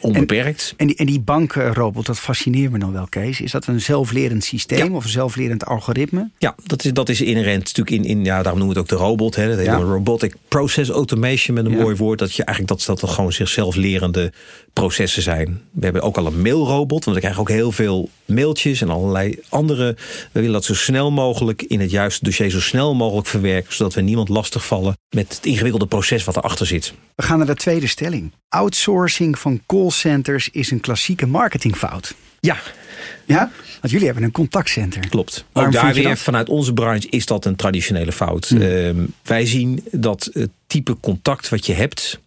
onbeperkt. 0.00 0.74
En, 0.76 0.78
en, 0.78 0.86
die, 0.86 0.96
en 0.96 1.06
die 1.06 1.20
bankrobot, 1.20 2.06
dat 2.06 2.18
fascineert 2.18 2.72
me 2.72 2.78
nog 2.78 2.90
wel, 2.90 3.06
Kees. 3.08 3.40
Is 3.40 3.50
dat 3.50 3.66
een 3.66 3.80
zelflerend 3.80 4.44
systeem 4.44 4.90
ja. 4.90 4.96
of 4.96 5.04
een 5.04 5.10
zelflerend 5.10 5.66
algoritme? 5.66 6.30
Ja, 6.38 6.54
dat 6.66 6.84
is, 6.84 6.92
dat 6.92 7.08
is 7.08 7.20
inherent 7.20 7.64
natuurlijk 7.64 7.96
in, 7.96 8.04
in 8.04 8.24
ja, 8.24 8.42
daarom 8.42 8.58
noemen 8.58 8.76
we 8.76 8.80
het 8.80 8.92
ook 8.92 8.98
de 8.98 9.04
robot. 9.04 9.36
Hè, 9.36 9.56
dat 9.56 9.64
ja. 9.64 9.76
robotic 9.76 10.34
process 10.48 10.90
automation 10.90 11.56
met 11.56 11.64
een 11.64 11.72
ja. 11.72 11.80
mooi 11.80 11.96
woord. 11.96 12.18
Dat 12.18 12.34
je 12.34 12.44
eigenlijk 12.44 12.86
dat, 12.86 13.00
dat 13.00 13.10
gewoon 13.10 13.32
zichzelf 13.32 13.74
lerende 13.74 14.32
processen 14.72 15.22
zijn. 15.22 15.60
We 15.70 15.84
hebben 15.84 16.02
ook 16.02 16.16
al 16.16 16.26
een 16.26 16.42
mailrobot, 16.42 17.04
want 17.04 17.16
we 17.16 17.22
krijgen 17.22 17.40
ook 17.40 17.48
heel 17.48 17.72
veel 17.72 18.08
mailtjes 18.24 18.80
en 18.80 18.88
allerlei 18.88 19.38
andere. 19.48 19.96
We 20.32 20.40
willen 20.40 20.52
dat 20.52 20.64
zo 20.64 20.74
snel 20.74 21.10
mogelijk 21.10 21.62
in 21.62 21.80
het 21.80 21.90
juiste 21.90 22.24
dossier 22.24 22.50
zo 22.50 22.60
snel 22.60 22.94
mogelijk 22.94 23.26
verwerken, 23.26 23.74
zodat 23.74 23.94
we 23.94 24.00
niemand 24.00 24.28
lastigvallen 24.28 24.96
met 25.08 25.34
het 25.34 25.46
ingewikkelde 25.46 25.86
proces 25.86 26.24
wat 26.24 26.36
erachter 26.36 26.66
zit. 26.66 26.94
We 27.14 27.22
gaan 27.22 27.38
naar 27.38 27.46
de 27.46 27.54
tweede 27.54 27.86
stelling. 27.86 28.32
Outsourcing 28.48 29.38
van 29.38 29.60
callcenters 29.84 30.48
is 30.50 30.70
een 30.70 30.80
klassieke 30.80 31.26
marketingfout. 31.26 32.14
Ja. 32.40 32.56
Ja? 33.24 33.50
Want 33.80 33.92
jullie 33.92 34.06
hebben 34.06 34.24
een 34.24 34.32
contactcenter. 34.32 35.08
Klopt. 35.08 35.44
Waarom 35.52 35.74
ook 35.74 35.80
daar 35.80 35.94
weer 35.94 36.16
vanuit 36.16 36.48
onze 36.48 36.72
branche 36.72 37.08
is 37.08 37.26
dat 37.26 37.44
een 37.44 37.56
traditionele 37.56 38.12
fout. 38.12 38.48
Hmm. 38.48 38.60
Uh, 38.60 38.90
wij 39.22 39.46
zien 39.46 39.84
dat 39.90 40.30
het 40.32 40.50
type 40.66 40.96
contact 41.00 41.48
wat 41.48 41.66
je 41.66 41.72
hebt, 41.72 42.20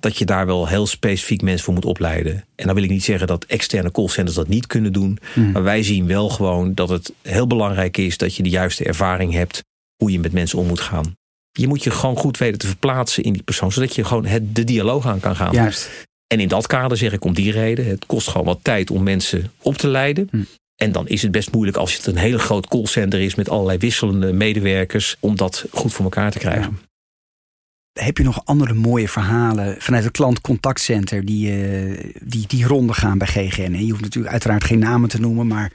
dat 0.00 0.18
je 0.18 0.24
daar 0.24 0.46
wel 0.46 0.68
heel 0.68 0.86
specifiek 0.86 1.42
mensen 1.42 1.64
voor 1.64 1.74
moet 1.74 1.84
opleiden. 1.84 2.44
En 2.54 2.66
dan 2.66 2.74
wil 2.74 2.84
ik 2.84 2.90
niet 2.90 3.04
zeggen 3.04 3.26
dat 3.26 3.44
externe 3.44 3.90
callcenters 3.90 4.36
dat 4.36 4.48
niet 4.48 4.66
kunnen 4.66 4.92
doen. 4.92 5.18
Hmm. 5.32 5.52
Maar 5.52 5.62
wij 5.62 5.82
zien 5.82 6.06
wel 6.06 6.28
gewoon 6.28 6.74
dat 6.74 6.88
het 6.88 7.12
heel 7.22 7.46
belangrijk 7.46 7.96
is 7.96 8.16
dat 8.16 8.36
je 8.36 8.42
de 8.42 8.48
juiste 8.48 8.84
ervaring 8.84 9.32
hebt 9.32 9.62
hoe 9.96 10.12
je 10.12 10.20
met 10.20 10.32
mensen 10.32 10.58
om 10.58 10.66
moet 10.66 10.80
gaan. 10.80 11.14
Je 11.52 11.68
moet 11.68 11.82
je 11.82 11.90
gewoon 11.90 12.16
goed 12.16 12.38
weten 12.38 12.58
te 12.58 12.66
verplaatsen 12.66 13.22
in 13.22 13.32
die 13.32 13.42
persoon, 13.42 13.72
zodat 13.72 13.94
je 13.94 14.04
gewoon 14.04 14.26
het, 14.26 14.56
de 14.56 14.64
dialoog 14.64 15.06
aan 15.06 15.20
kan 15.20 15.36
gaan. 15.36 15.52
Juist. 15.52 15.90
En 16.26 16.40
in 16.40 16.48
dat 16.48 16.66
kader 16.66 16.96
zeg 16.96 17.12
ik 17.12 17.24
om 17.24 17.34
die 17.34 17.52
reden, 17.52 17.86
het 17.86 18.06
kost 18.06 18.28
gewoon 18.28 18.46
wat 18.46 18.58
tijd 18.62 18.90
om 18.90 19.02
mensen 19.02 19.52
op 19.62 19.76
te 19.76 19.88
leiden. 19.88 20.28
Hm. 20.30 20.42
En 20.76 20.92
dan 20.92 21.08
is 21.08 21.22
het 21.22 21.30
best 21.30 21.52
moeilijk 21.52 21.76
als 21.76 21.96
het 21.96 22.06
een 22.06 22.16
hele 22.16 22.38
groot 22.38 22.66
callcenter 22.66 23.20
is 23.20 23.34
met 23.34 23.48
allerlei 23.48 23.78
wisselende 23.78 24.32
medewerkers, 24.32 25.16
om 25.20 25.36
dat 25.36 25.64
goed 25.70 25.92
voor 25.92 26.04
elkaar 26.04 26.30
te 26.30 26.38
krijgen. 26.38 26.78
Ja. 26.80 28.02
Heb 28.02 28.18
je 28.18 28.24
nog 28.24 28.44
andere 28.44 28.74
mooie 28.74 29.08
verhalen 29.08 29.76
vanuit 29.78 30.04
het 30.04 30.12
klantcontactcenter 30.12 31.24
die, 31.24 31.50
uh, 31.50 32.12
die, 32.22 32.46
die 32.46 32.66
ronde 32.66 32.92
gaan 32.92 33.18
bij 33.18 33.26
GGN? 33.26 33.72
Je 33.72 33.90
hoeft 33.90 34.02
natuurlijk 34.02 34.32
uiteraard 34.32 34.64
geen 34.64 34.78
namen 34.78 35.08
te 35.08 35.20
noemen, 35.20 35.46
maar 35.46 35.72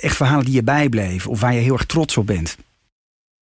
echt 0.00 0.16
verhalen 0.16 0.44
die 0.44 0.54
je 0.54 0.62
bijbleven 0.62 1.30
of 1.30 1.40
waar 1.40 1.54
je 1.54 1.60
heel 1.60 1.72
erg 1.72 1.86
trots 1.86 2.16
op 2.16 2.26
bent. 2.26 2.56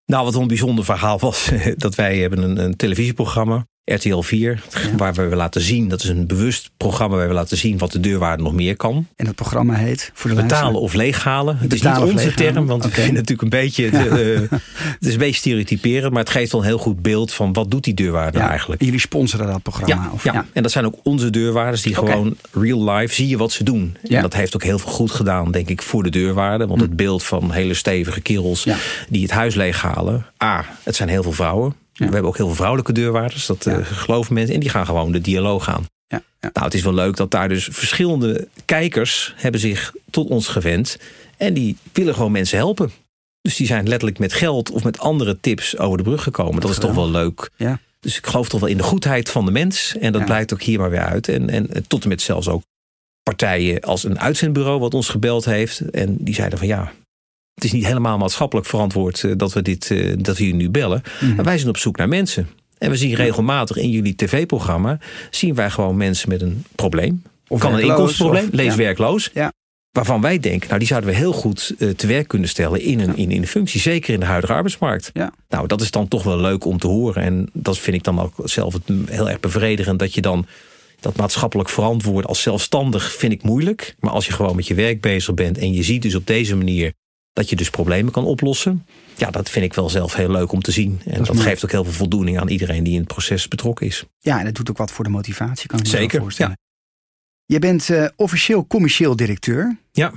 Nou, 0.07 0.25
wat 0.25 0.35
een 0.35 0.47
bijzonder 0.47 0.85
verhaal 0.85 1.19
was, 1.19 1.51
dat 1.77 1.95
wij 1.95 2.19
hebben 2.19 2.43
een, 2.43 2.57
een 2.57 2.77
televisieprogramma 2.77 3.67
RTL 3.95 4.21
4, 4.21 4.63
ja. 4.71 4.97
waar 4.97 5.15
we 5.15 5.37
laten 5.37 5.61
zien, 5.61 5.89
dat 5.89 6.03
is 6.03 6.09
een 6.09 6.27
bewust 6.27 6.71
programma 6.77 7.17
waar 7.17 7.29
we 7.29 7.35
laten 7.35 7.57
zien 7.57 7.79
wat 7.79 7.93
de 7.93 8.01
deurwaarde 8.01 8.43
nog 8.43 8.53
meer 8.53 8.77
kan. 8.77 9.07
En 9.17 9.25
dat 9.25 9.35
programma 9.35 9.75
heet? 9.75 10.11
Voor 10.15 10.31
de 10.31 10.37
Betalen 10.37 10.81
of 10.81 10.95
leeghalen. 10.95 11.59
Het 11.59 11.73
is 11.73 11.83
niet 11.83 11.99
onze 11.99 12.35
term, 12.35 12.67
want 12.67 12.85
okay. 12.85 13.05
vinden 13.05 13.15
natuurlijk 13.15 13.43
een 13.43 13.61
beetje, 13.61 13.85
ja. 13.93 14.05
uh, 14.05 14.41
het 14.99 15.07
is 15.07 15.13
een 15.13 15.19
beetje 15.19 15.35
stereotyperend, 15.35 16.13
maar 16.13 16.23
het 16.23 16.33
geeft 16.33 16.53
wel 16.53 16.61
een 16.61 16.67
heel 16.67 16.79
goed 16.79 17.03
beeld 17.03 17.33
van 17.33 17.53
wat 17.53 17.71
doet 17.71 17.85
die 17.85 17.95
deurwaarde 17.95 18.39
ja. 18.39 18.49
eigenlijk. 18.49 18.83
Jullie 18.83 19.01
sponsoren 19.01 19.47
dat 19.47 19.63
programma? 19.63 20.11
Of, 20.13 20.25
ja. 20.25 20.47
en 20.53 20.63
dat 20.63 20.73
zijn 20.73 20.87
ook 20.87 20.95
onze 21.03 21.31
deurwaarders 21.31 21.83
die 21.83 21.99
okay. 21.99 22.13
gewoon 22.13 22.37
real 22.53 22.91
life 22.91 23.15
zie 23.15 23.29
je 23.29 23.37
wat 23.37 23.53
ze 23.53 23.65
doen. 23.65 23.97
En 24.09 24.23
dat 24.23 24.35
heeft 24.35 24.55
ook 24.55 24.63
heel 24.63 24.79
veel 24.79 24.91
goed 24.91 25.11
gedaan, 25.11 25.51
denk 25.51 25.69
ik, 25.69 25.83
voor 25.83 26.03
de 26.03 26.11
deurwaarde. 26.11 26.67
Want 26.67 26.81
hm. 26.81 26.87
het 26.87 26.97
beeld 26.97 27.25
van 27.25 27.51
hele 27.51 27.75
stevige 27.75 28.21
kerels 28.21 28.67
die 29.09 29.23
het 29.23 29.31
huis 29.31 29.55
leeghalen. 29.55 30.27
A, 30.43 30.65
het 30.83 30.97
zijn 30.97 31.09
heel 31.09 31.23
veel 31.23 31.33
vrouwen. 31.33 31.75
We 32.07 32.13
hebben 32.13 32.31
ook 32.31 32.37
heel 32.37 32.47
veel 32.47 32.55
vrouwelijke 32.55 32.93
deurwaarders, 32.93 33.47
dat 33.47 33.67
uh, 33.67 33.77
geloven 33.83 34.35
mensen. 34.35 34.55
En 34.55 34.61
die 34.61 34.71
gaan 34.71 34.87
gewoon 34.87 35.13
de 35.13 35.21
dialoog 35.21 35.69
aan. 35.69 35.85
Ja. 36.07 36.23
Ja. 36.41 36.51
Nou, 36.53 36.65
het 36.65 36.75
is 36.75 36.83
wel 36.83 36.95
leuk 36.95 37.17
dat 37.17 37.31
daar 37.31 37.49
dus 37.49 37.69
verschillende 37.71 38.49
kijkers 38.65 39.35
hebben 39.37 39.61
zich 39.61 39.95
tot 40.11 40.29
ons 40.29 40.49
gewend. 40.49 40.97
En 41.37 41.55
die 41.55 41.77
willen 41.93 42.15
gewoon 42.15 42.33
mensen 42.33 42.59
helpen. 42.59 42.91
Dus 43.41 43.57
die 43.57 43.67
zijn 43.67 43.89
letterlijk 43.89 44.19
met 44.19 44.33
geld 44.33 44.71
of 44.71 44.85
met 44.85 44.99
andere 44.99 45.41
tips 45.41 45.79
over 45.79 45.97
de 45.97 46.05
brug 46.05 46.23
gekomen. 46.23 46.53
Dat, 46.53 46.63
dat 46.63 46.71
is 46.71 46.79
toch 46.79 46.95
wel 46.95 47.11
leuk. 47.11 47.51
Ja. 47.57 47.81
Dus 48.01 48.17
ik 48.17 48.27
geloof 48.27 48.49
toch 48.49 48.61
wel 48.61 48.69
in 48.69 48.77
de 48.77 48.83
goedheid 48.83 49.31
van 49.31 49.45
de 49.45 49.51
mens. 49.51 49.97
En 50.01 50.13
dat 50.13 50.25
blijkt 50.25 50.53
ook 50.53 50.63
hier 50.63 50.79
maar 50.79 50.91
weer 50.91 51.05
uit. 51.05 51.29
En, 51.29 51.51
en 51.51 51.87
tot 51.87 52.03
en 52.03 52.09
met 52.09 52.23
zelfs 52.23 52.49
ook 52.49 52.63
partijen 53.23 53.81
als 53.81 54.05
een 54.05 54.21
uitzendbureau 54.21 54.81
wat 54.81 54.95
ons 54.95 55.09
gebeld 55.09 55.45
heeft. 55.45 55.81
En 55.91 56.17
die 56.19 56.35
zeiden 56.35 56.59
van 56.59 56.67
ja, 56.67 56.93
het 57.61 57.73
is 57.73 57.79
niet 57.79 57.87
helemaal 57.87 58.19
maatschappelijk 58.19 58.67
verantwoord 58.67 59.23
uh, 59.23 59.33
dat 59.37 59.53
we 59.53 59.63
dit, 59.63 59.91
uh, 59.91 60.15
dat 60.19 60.37
we 60.37 60.45
hier 60.45 60.55
nu 60.55 60.71
bellen. 60.71 61.03
Mm. 61.21 61.35
Maar 61.35 61.45
wij 61.45 61.57
zijn 61.57 61.69
op 61.69 61.77
zoek 61.77 61.97
naar 61.97 62.09
mensen. 62.09 62.49
En 62.79 62.91
we 62.91 62.97
zien 62.97 63.15
regelmatig 63.15 63.77
in 63.77 63.91
jullie 63.91 64.15
tv-programma 64.15 64.99
zien 65.31 65.55
wij 65.55 65.71
gewoon 65.71 65.97
mensen 65.97 66.29
met 66.29 66.43
een 66.43 66.65
probleem. 66.75 67.23
Of 67.49 67.61
kan 67.61 67.75
een 67.75 67.83
inkomstenprobleem, 67.83 68.45
of, 68.45 68.53
lees 68.53 68.75
werkloos. 68.75 69.31
Ja. 69.35 69.53
Waarvan 69.91 70.21
wij 70.21 70.39
denken, 70.39 70.67
nou 70.67 70.79
die 70.79 70.89
zouden 70.89 71.11
we 71.11 71.17
heel 71.17 71.33
goed 71.33 71.75
uh, 71.79 71.91
te 71.91 72.07
werk 72.07 72.29
kunnen 72.29 72.49
stellen 72.49 72.81
in 72.81 73.01
een, 73.01 73.17
in, 73.17 73.31
in 73.31 73.41
een 73.41 73.47
functie. 73.47 73.81
Zeker 73.81 74.15
in 74.15 74.21
de 74.21 74.27
huidige 74.27 74.53
arbeidsmarkt. 74.53 75.11
Ja. 75.13 75.33
Nou, 75.49 75.67
dat 75.67 75.81
is 75.81 75.91
dan 75.91 76.09
toch 76.09 76.23
wel 76.23 76.39
leuk 76.39 76.65
om 76.65 76.79
te 76.79 76.87
horen. 76.87 77.23
En 77.23 77.49
dat 77.53 77.79
vind 77.79 77.97
ik 77.97 78.05
dan 78.05 78.21
ook 78.21 78.35
zelf 78.45 78.79
heel 79.07 79.29
erg 79.29 79.41
bevredigend. 79.41 79.99
Dat 79.99 80.15
je 80.15 80.21
dan 80.21 80.47
dat 81.01 81.17
maatschappelijk 81.17 81.69
verantwoord 81.69 82.27
als 82.27 82.43
zelfstandig 82.43 83.13
vind 83.13 83.33
ik 83.33 83.43
moeilijk. 83.43 83.95
Maar 83.99 84.13
als 84.13 84.27
je 84.27 84.33
gewoon 84.33 84.57
met 84.57 84.67
je 84.67 84.75
werk 84.75 85.01
bezig 85.01 85.35
bent 85.35 85.59
en 85.59 85.73
je 85.73 85.83
ziet 85.83 86.03
dus 86.03 86.15
op 86.15 86.27
deze 86.27 86.57
manier 86.57 86.93
dat 87.41 87.51
je 87.51 87.57
dus 87.57 87.71
problemen 87.71 88.13
kan 88.13 88.25
oplossen. 88.25 88.87
Ja, 89.17 89.31
dat 89.31 89.51
vind 89.51 89.65
ik 89.65 89.75
wel 89.75 89.91
zelf 89.91 90.15
heel 90.15 90.31
leuk 90.31 90.53
om 90.53 90.63
te 90.63 90.71
zien. 90.71 91.01
En 91.05 91.19
dat, 91.19 91.27
dat 91.27 91.41
geeft 91.41 91.65
ook 91.65 91.71
heel 91.71 91.85
veel 91.85 91.93
voldoening 91.93 92.41
aan 92.41 92.49
iedereen 92.49 92.85
die 92.85 92.93
in 92.93 92.99
het 92.99 93.09
proces 93.09 93.49
betrokken 93.49 93.87
is. 93.87 94.05
Ja, 94.19 94.39
en 94.39 94.45
dat 94.45 94.55
doet 94.55 94.71
ook 94.71 94.77
wat 94.77 94.91
voor 94.91 95.05
de 95.05 95.11
motivatie, 95.11 95.69
kan 95.69 95.79
ik 95.79 95.85
me 95.85 95.91
Zeker, 95.91 96.21
voorstellen. 96.21 96.59
Ja. 96.59 96.69
Je 97.55 97.59
bent 97.59 97.89
uh, 97.89 98.07
officieel 98.17 98.67
commercieel 98.67 99.17
directeur. 99.17 99.77
Ja. 99.93 100.13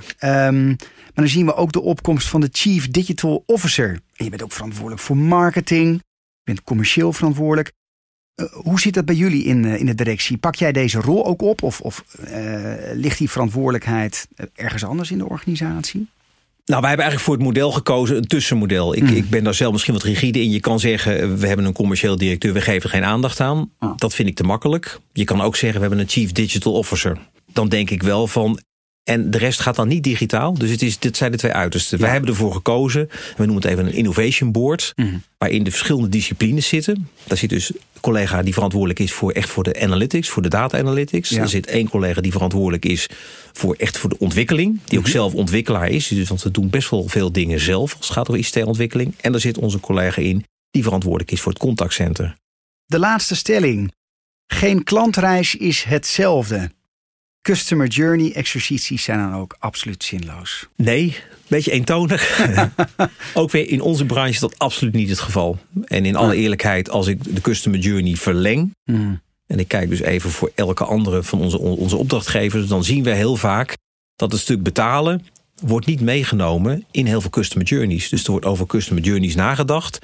Um, 0.46 0.66
maar 0.66 1.24
dan 1.24 1.28
zien 1.28 1.46
we 1.46 1.54
ook 1.54 1.72
de 1.72 1.80
opkomst 1.80 2.28
van 2.28 2.40
de 2.40 2.48
Chief 2.52 2.88
Digital 2.88 3.42
Officer. 3.46 4.00
En 4.16 4.24
je 4.24 4.30
bent 4.30 4.42
ook 4.42 4.52
verantwoordelijk 4.52 5.02
voor 5.02 5.16
marketing. 5.16 5.92
Je 5.94 6.44
bent 6.44 6.62
commercieel 6.62 7.12
verantwoordelijk. 7.12 7.72
Uh, 8.34 8.52
hoe 8.52 8.80
zit 8.80 8.94
dat 8.94 9.04
bij 9.04 9.14
jullie 9.14 9.44
in, 9.44 9.64
uh, 9.64 9.80
in 9.80 9.86
de 9.86 9.94
directie? 9.94 10.36
Pak 10.36 10.54
jij 10.54 10.72
deze 10.72 11.00
rol 11.00 11.26
ook 11.26 11.42
op? 11.42 11.62
Of, 11.62 11.80
of 11.80 12.04
ligt 12.92 13.18
die 13.18 13.30
verantwoordelijkheid 13.30 14.28
ergens 14.54 14.84
anders 14.84 15.10
in 15.10 15.18
de 15.18 15.28
organisatie? 15.28 16.08
Nou, 16.66 16.80
wij 16.80 16.88
hebben 16.88 17.06
eigenlijk 17.06 17.20
voor 17.20 17.34
het 17.34 17.54
model 17.54 17.72
gekozen, 17.72 18.16
een 18.16 18.26
tussenmodel. 18.26 18.96
Ik, 18.96 19.02
mm. 19.02 19.08
ik 19.08 19.30
ben 19.30 19.44
daar 19.44 19.54
zelf 19.54 19.72
misschien 19.72 19.94
wat 19.94 20.02
rigide 20.02 20.40
in. 20.40 20.50
Je 20.50 20.60
kan 20.60 20.80
zeggen, 20.80 21.38
we 21.38 21.46
hebben 21.46 21.66
een 21.66 21.72
commercieel 21.72 22.16
directeur, 22.16 22.52
we 22.52 22.60
geven 22.60 22.90
geen 22.90 23.04
aandacht 23.04 23.40
aan. 23.40 23.70
Oh. 23.78 23.92
Dat 23.96 24.14
vind 24.14 24.28
ik 24.28 24.34
te 24.34 24.42
makkelijk. 24.42 25.00
Je 25.12 25.24
kan 25.24 25.40
ook 25.40 25.56
zeggen, 25.56 25.80
we 25.80 25.86
hebben 25.86 26.04
een 26.04 26.10
chief 26.10 26.32
digital 26.32 26.72
officer. 26.72 27.18
dan 27.52 27.68
denk 27.68 27.90
ik 27.90 28.02
wel 28.02 28.26
van. 28.26 28.58
En 29.04 29.30
de 29.30 29.38
rest 29.38 29.60
gaat 29.60 29.76
dan 29.76 29.88
niet 29.88 30.02
digitaal. 30.02 30.54
Dus 30.54 30.70
het 30.70 30.82
is, 30.82 30.98
dit 30.98 31.16
zijn 31.16 31.32
de 31.32 31.36
twee 31.36 31.52
uitersten. 31.52 31.98
Wij 31.98 32.10
hebben 32.10 32.30
ervoor 32.30 32.52
gekozen. 32.52 33.08
We 33.36 33.44
noemen 33.44 33.62
het 33.62 33.64
even 33.64 33.86
een 33.86 33.92
innovation 33.92 34.52
board. 34.52 34.92
Mhm. 34.96 35.16
Waarin 35.38 35.64
de 35.64 35.70
verschillende 35.70 36.08
disciplines 36.08 36.68
zitten. 36.68 37.08
Daar 37.24 37.38
zit 37.38 37.50
dus 37.50 37.70
een 37.70 38.00
collega 38.00 38.42
die 38.42 38.52
verantwoordelijk 38.52 38.98
is 38.98 39.12
voor 39.12 39.32
echt 39.32 39.48
voor 39.48 39.62
de 39.62 39.80
analytics, 39.80 40.28
voor 40.28 40.42
de 40.42 40.48
data 40.48 40.78
analytics. 40.78 41.28
Ja. 41.28 41.40
Er 41.40 41.48
zit 41.48 41.66
één 41.66 41.88
collega 41.88 42.20
die 42.20 42.32
verantwoordelijk 42.32 42.84
is 42.84 43.08
voor 43.52 43.74
echt 43.78 43.98
voor 43.98 44.10
de 44.10 44.18
ontwikkeling. 44.18 44.80
Die 44.84 44.98
ook 44.98 45.08
zelf 45.08 45.34
ontwikkelaar 45.34 45.88
is. 45.88 46.08
Dus 46.08 46.28
want 46.28 46.42
we 46.42 46.50
doen 46.50 46.70
best 46.70 46.90
wel 46.90 47.08
veel 47.08 47.32
dingen 47.32 47.60
zelf 47.60 47.96
als 47.96 48.06
het 48.06 48.16
gaat 48.16 48.28
over 48.28 48.40
ICT-ontwikkeling. 48.40 49.14
En 49.20 49.32
daar 49.32 49.40
zit 49.40 49.58
onze 49.58 49.80
collega 49.80 50.22
in 50.22 50.44
die 50.70 50.82
verantwoordelijk 50.82 51.30
is 51.30 51.40
voor 51.40 51.52
het 51.52 51.60
contactcenter. 51.60 52.36
De 52.86 52.98
laatste 52.98 53.36
stelling. 53.36 53.92
Geen 54.46 54.84
klantreis 54.84 55.54
is 55.54 55.82
hetzelfde. 55.82 56.70
Customer 57.44 57.86
journey 57.86 58.32
exercities 58.32 59.02
zijn 59.02 59.18
dan 59.18 59.40
ook 59.40 59.56
absoluut 59.58 60.04
zinloos. 60.04 60.68
Nee, 60.76 61.16
beetje 61.46 61.70
eentonig. 61.70 62.46
ook 63.34 63.50
weer 63.50 63.68
in 63.68 63.80
onze 63.80 64.04
branche 64.04 64.30
is 64.30 64.38
dat 64.38 64.58
absoluut 64.58 64.92
niet 64.92 65.08
het 65.08 65.18
geval. 65.18 65.58
En 65.84 66.04
in 66.04 66.16
alle 66.16 66.36
eerlijkheid, 66.36 66.90
als 66.90 67.06
ik 67.06 67.34
de 67.34 67.40
customer 67.40 67.78
journey 67.78 68.14
verleng. 68.14 68.74
En 69.46 69.58
ik 69.58 69.68
kijk 69.68 69.88
dus 69.88 70.00
even 70.00 70.30
voor 70.30 70.52
elke 70.54 70.84
andere 70.84 71.22
van 71.22 71.40
onze, 71.40 71.58
onze 71.58 71.96
opdrachtgevers. 71.96 72.66
Dan 72.66 72.84
zien 72.84 73.02
we 73.02 73.10
heel 73.10 73.36
vaak 73.36 73.76
dat 74.16 74.32
het 74.32 74.40
stuk 74.40 74.62
betalen 74.62 75.26
wordt 75.62 75.86
niet 75.86 76.00
meegenomen 76.00 76.84
in 76.90 77.06
heel 77.06 77.20
veel 77.20 77.30
customer 77.30 77.66
journeys. 77.66 78.08
Dus 78.08 78.24
er 78.24 78.30
wordt 78.30 78.46
over 78.46 78.66
customer 78.66 79.02
journeys 79.02 79.34
nagedacht. 79.34 79.98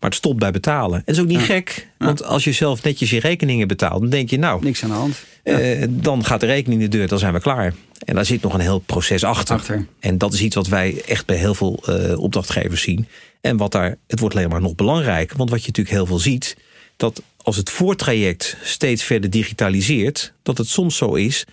Maar 0.00 0.10
het 0.10 0.18
stopt 0.18 0.38
bij 0.38 0.50
betalen. 0.50 0.96
En 0.98 1.02
dat 1.04 1.14
is 1.14 1.20
ook 1.20 1.28
niet 1.28 1.40
gek. 1.40 1.88
Want 1.98 2.24
als 2.24 2.44
je 2.44 2.52
zelf 2.52 2.82
netjes 2.82 3.10
je 3.10 3.20
rekeningen 3.20 3.68
betaalt, 3.68 4.00
dan 4.00 4.10
denk 4.10 4.30
je 4.30 4.38
nou, 4.38 4.62
Niks 4.64 4.82
aan 4.82 4.88
de 4.88 4.94
hand. 4.94 5.24
eh, 5.42 5.86
dan 5.90 6.24
gaat 6.24 6.40
de 6.40 6.46
rekening 6.46 6.80
de 6.80 6.88
deur, 6.88 7.08
dan 7.08 7.18
zijn 7.18 7.32
we 7.32 7.40
klaar. 7.40 7.74
En 8.04 8.14
daar 8.14 8.24
zit 8.24 8.42
nog 8.42 8.54
een 8.54 8.60
heel 8.60 8.78
proces 8.78 9.24
achter. 9.24 9.54
Achter. 9.54 9.86
En 10.00 10.18
dat 10.18 10.32
is 10.32 10.40
iets 10.40 10.54
wat 10.54 10.66
wij 10.66 11.02
echt 11.06 11.26
bij 11.26 11.36
heel 11.36 11.54
veel 11.54 11.82
eh, 11.86 12.18
opdrachtgevers 12.18 12.82
zien. 12.82 13.06
En 13.40 13.56
wat 13.56 13.72
daar, 13.72 13.96
het 14.06 14.20
wordt 14.20 14.34
alleen 14.34 14.48
maar 14.48 14.60
nog 14.60 14.74
belangrijker. 14.74 15.36
Want 15.36 15.50
wat 15.50 15.60
je 15.60 15.66
natuurlijk 15.66 15.96
heel 15.96 16.06
veel 16.06 16.18
ziet, 16.18 16.56
dat 16.96 17.22
als 17.42 17.56
het 17.56 17.70
voortraject 17.70 18.56
steeds 18.62 19.02
verder 19.02 19.30
digitaliseert, 19.30 20.32
dat 20.42 20.58
het 20.58 20.68
soms 20.68 20.96
zo 20.96 21.14
is 21.14 21.44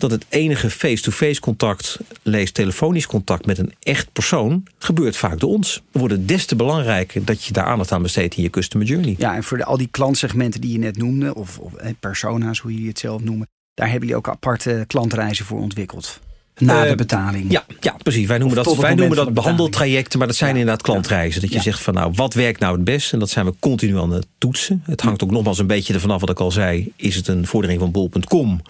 dat 0.00 0.10
het 0.10 0.24
enige 0.28 0.70
face-to-face 0.70 1.40
contact, 1.40 1.98
lees 2.22 2.50
telefonisch 2.52 3.06
contact 3.06 3.46
met 3.46 3.58
een 3.58 3.72
echt 3.80 4.12
persoon, 4.12 4.62
gebeurt 4.78 5.16
vaak 5.16 5.40
door 5.40 5.50
ons. 5.50 5.82
Wordt 5.92 6.14
het 6.14 6.28
des 6.28 6.44
te 6.46 6.56
belangrijker 6.56 7.24
dat 7.24 7.44
je 7.44 7.52
daar 7.52 7.64
aandacht 7.64 7.92
aan 7.92 8.02
besteedt 8.02 8.36
in 8.36 8.42
je 8.42 8.50
customer 8.50 8.86
journey. 8.86 9.14
Ja, 9.18 9.34
en 9.34 9.42
voor 9.42 9.56
de, 9.56 9.64
al 9.64 9.76
die 9.76 9.88
klantsegmenten 9.90 10.60
die 10.60 10.72
je 10.72 10.78
net 10.78 10.96
noemde, 10.96 11.34
of, 11.34 11.58
of 11.58 11.74
eh, 11.74 11.90
persona's, 12.00 12.58
hoe 12.58 12.72
jullie 12.72 12.88
het 12.88 12.98
zelf 12.98 13.22
noemen, 13.22 13.48
daar 13.74 13.88
hebben 13.90 14.08
jullie 14.08 14.24
ook 14.24 14.28
aparte 14.34 14.84
klantreizen 14.86 15.44
voor 15.44 15.60
ontwikkeld. 15.60 16.20
Na 16.58 16.82
Eh, 16.84 16.88
de 16.90 16.94
betaling. 16.96 17.52
Ja, 17.52 17.64
ja, 17.80 17.96
precies. 18.02 18.26
Wij 18.26 18.38
noemen 18.38 18.58
Of 18.58 18.64
dat, 18.64 18.76
wij 18.76 18.94
noemen 18.94 19.16
dat 19.16 19.34
behandeltrajecten, 19.34 20.18
maar 20.18 20.26
dat 20.28 20.36
zijn 20.36 20.50
Ja. 20.54 20.58
inderdaad 20.58 20.82
klantreizen. 20.82 21.40
Dat 21.40 21.50
je 21.50 21.56
Ja. 21.56 21.62
zegt 21.62 21.80
van 21.80 21.94
nou, 21.94 22.12
wat 22.14 22.34
werkt 22.34 22.60
nou 22.60 22.74
het 22.74 22.84
best? 22.84 23.12
En 23.12 23.18
dat 23.18 23.30
zijn 23.30 23.44
we 23.46 23.54
continu 23.60 23.98
aan 23.98 24.10
het 24.12 24.26
toetsen. 24.38 24.82
Het 24.86 25.00
hangt 25.00 25.22
ook 25.22 25.30
nogmaals 25.30 25.58
een 25.58 25.66
beetje 25.66 25.94
ervan 25.94 26.10
af 26.10 26.20
wat 26.20 26.30
ik 26.30 26.40
al 26.40 26.50
zei. 26.50 26.92
Is 26.96 27.16
het 27.16 27.28
een 27.28 27.46
vordering 27.46 27.80
van 27.80 27.90
bol.com? 27.90 28.60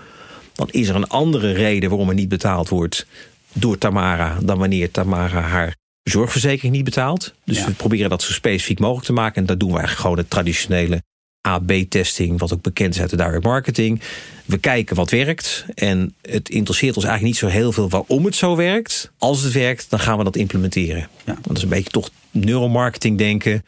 Dan 0.60 0.68
is 0.70 0.88
er 0.88 0.94
een 0.94 1.08
andere 1.08 1.52
reden 1.52 1.88
waarom 1.90 2.08
er 2.08 2.14
niet 2.14 2.28
betaald 2.28 2.68
wordt 2.68 3.06
door 3.52 3.78
Tamara 3.78 4.38
dan 4.42 4.58
wanneer 4.58 4.90
Tamara 4.90 5.40
haar 5.40 5.76
zorgverzekering 6.02 6.74
niet 6.74 6.84
betaalt. 6.84 7.34
Dus 7.44 7.58
Ja. 7.58 7.66
we 7.66 7.72
proberen 7.72 8.10
dat 8.10 8.22
zo 8.22 8.32
specifiek 8.32 8.78
mogelijk 8.78 9.06
te 9.06 9.12
maken. 9.12 9.36
En 9.36 9.46
dat 9.46 9.60
doen 9.60 9.68
we 9.68 9.74
eigenlijk 9.78 10.02
gewoon 10.02 10.18
het 10.18 10.30
traditionele 10.30 11.02
AB-testing, 11.40 12.38
wat 12.38 12.52
ook 12.52 12.62
bekend 12.62 12.94
is 12.94 13.00
uit 13.00 13.10
de 13.10 13.16
direct 13.16 13.44
marketing. 13.44 14.00
We 14.44 14.58
kijken 14.58 14.96
wat 14.96 15.10
werkt. 15.10 15.64
En 15.74 16.14
het 16.22 16.48
interesseert 16.48 16.96
ons 16.96 17.04
eigenlijk 17.04 17.34
niet 17.40 17.50
zo 17.50 17.58
heel 17.58 17.72
veel 17.72 17.88
waarom 17.88 18.24
het 18.24 18.34
zo 18.34 18.56
werkt. 18.56 19.12
Als 19.18 19.42
het 19.42 19.52
werkt, 19.52 19.90
dan 19.90 20.00
gaan 20.00 20.18
we 20.18 20.24
dat 20.24 20.36
implementeren. 20.36 21.08
Ja. 21.24 21.38
Dat 21.42 21.56
is 21.56 21.62
een 21.62 21.68
beetje 21.68 21.90
toch 21.90 22.10
neuromarketing 22.30 23.18
denken. 23.18 23.64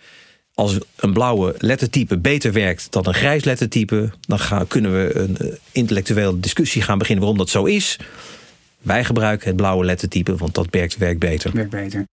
Als 0.54 0.78
een 0.96 1.12
blauwe 1.12 1.54
lettertype 1.58 2.18
beter 2.18 2.52
werkt 2.52 2.92
dan 2.92 3.06
een 3.06 3.14
grijs 3.14 3.44
lettertype, 3.44 4.12
dan 4.20 4.38
gaan, 4.38 4.66
kunnen 4.66 4.92
we 4.92 5.16
een 5.16 5.36
eh, 5.36 5.56
intellectuele 5.72 6.40
discussie 6.40 6.82
gaan 6.82 6.98
beginnen 6.98 7.24
waarom 7.24 7.40
dat 7.40 7.50
zo 7.50 7.64
is. 7.64 7.98
Wij 8.78 9.04
gebruiken 9.04 9.46
het 9.46 9.56
blauwe 9.56 9.84
lettertype, 9.84 10.36
want 10.36 10.54
dat 10.54 10.66
werkt, 10.70 10.96
werkt 10.96 11.20
beter. 11.20 11.52
Werkt 11.52 11.70
beter. 11.70 12.04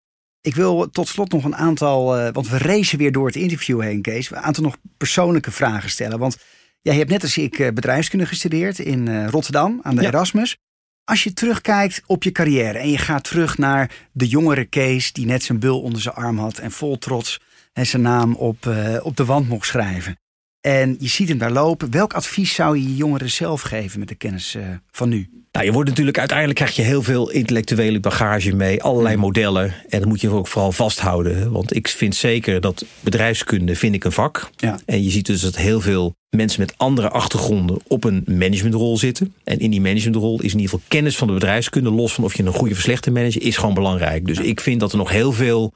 Ik 0.42 0.56
wil 0.56 0.90
tot 0.90 1.08
slot 1.08 1.32
nog 1.32 1.44
een 1.44 1.56
aantal, 1.56 2.18
eh, 2.18 2.34
want 2.34 2.50
we 2.50 2.58
racen 2.58 2.98
weer 2.98 3.12
door 3.12 3.26
het 3.26 3.36
interview 3.36 3.82
heen, 3.82 4.02
Kees. 4.02 4.32
Een 4.32 4.38
aantal 4.38 4.64
nog 4.64 4.78
persoonlijke 4.98 5.52
vragen 5.52 5.90
stellen. 5.90 6.20
Want 6.20 6.38
jij 6.82 6.96
hebt 6.96 7.10
net 7.10 7.24
als 7.24 7.38
ik 7.38 7.60
eh, 7.60 7.72
bedrijfskunde 7.74 8.26
gestudeerd 8.26 8.80
in 8.80 9.26
Rotterdam 9.26 9.80
aan 9.84 9.96
de 9.96 10.02
Ja. 10.02 10.08
Erasmus. 10.08 10.58
Als 11.04 11.24
je 11.24 11.34
terugkijkt 11.34 12.02
op 12.06 12.24
je 12.24 12.32
carrière 12.32 12.78
en 12.78 12.90
je 12.90 12.98
gaat 12.98 13.24
terug 13.24 13.58
naar 13.58 13.92
de 14.12 14.28
jongere 14.28 14.66
Kees 14.66 15.14
die 15.14 15.26
net 15.26 15.44
zijn 15.44 15.60
bul 15.60 15.82
onder 15.82 16.02
zijn 16.02 16.16
arm 16.16 16.38
had 16.38 16.58
en 16.58 16.72
vol 16.72 16.98
trots 16.98 17.40
en 17.80 17.86
zijn 17.86 18.02
naam 18.02 18.36
op, 18.36 18.66
eh, 18.66 18.98
op 19.04 19.18
de 19.18 19.26
wand 19.26 19.48
mocht 19.48 19.68
schrijven. 19.68 20.18
En 20.62 20.96
je 21.00 21.08
ziet 21.08 21.30
hem 21.30 21.38
daar 21.38 21.52
lopen. 21.52 21.92
Welk 21.92 22.14
advies 22.14 22.54
zou 22.54 22.78
je 22.78 22.84
je 22.84 22.96
jongeren 22.96 23.30
zelf 23.30 23.62
geven 23.62 24.00
met 24.00 24.08
de 24.08 24.16
kennis 24.16 24.56
eh, 24.56 24.64
van 24.92 25.10
nu? 25.10 25.30
Nou, 25.52 25.66
je 25.66 25.72
wordt 25.72 25.90
natuurlijk 25.90 26.18
uiteindelijk 26.18 26.60
krijg 26.60 26.76
je 26.76 26.82
heel 26.82 27.04
veel 27.04 27.30
intellectuele 27.30 28.00
bagage 28.00 28.56
mee, 28.56 28.84
allerlei 28.84 29.16
modellen. 29.16 29.74
En 29.90 30.00
dat 30.00 30.08
moet 30.08 30.22
je 30.22 30.30
ook 30.30 30.48
vooral 30.48 30.72
vasthouden. 30.72 31.52
Want 31.52 31.76
ik 31.76 31.88
vind 31.88 32.16
zeker 32.16 32.62
dat 32.62 32.86
bedrijfskunde 33.00 33.76
vind 33.76 33.96
ik 33.96 34.04
een 34.04 34.12
vak. 34.12 34.50
Ja. 34.56 34.80
En 34.86 35.04
je 35.04 35.10
ziet 35.10 35.26
dus 35.26 35.42
dat 35.42 35.56
heel 35.56 35.82
veel 35.82 36.16
mensen 36.30 36.60
met 36.60 36.78
andere 36.78 37.10
achtergronden 37.10 37.78
op 37.88 38.04
een 38.04 38.24
managementrol 38.26 38.98
zitten. 38.98 39.34
En 39.44 39.60
in 39.60 39.72
die 39.72 39.82
managementrol 39.82 40.42
is 40.42 40.54
in 40.54 40.60
ieder 40.60 40.70
geval 40.70 40.86
kennis 40.88 41.18
van 41.18 41.28
de 41.28 41.34
bedrijfskunde, 41.34 41.90
los 41.90 42.14
van 42.14 42.24
of 42.24 42.38
je 42.38 42.44
een 42.44 42.54
goede 42.54 42.74
of 42.74 42.80
slechte 42.80 43.12
manager, 43.12 43.42
is 43.42 43.58
gewoon 43.58 43.74
belangrijk. 43.74 44.26
Dus 44.26 44.40
ik 44.40 44.60
vind 44.60 44.80
dat 44.80 44.92
er 44.92 44.98
nog 44.98 45.10
heel 45.10 45.32
veel 45.32 45.74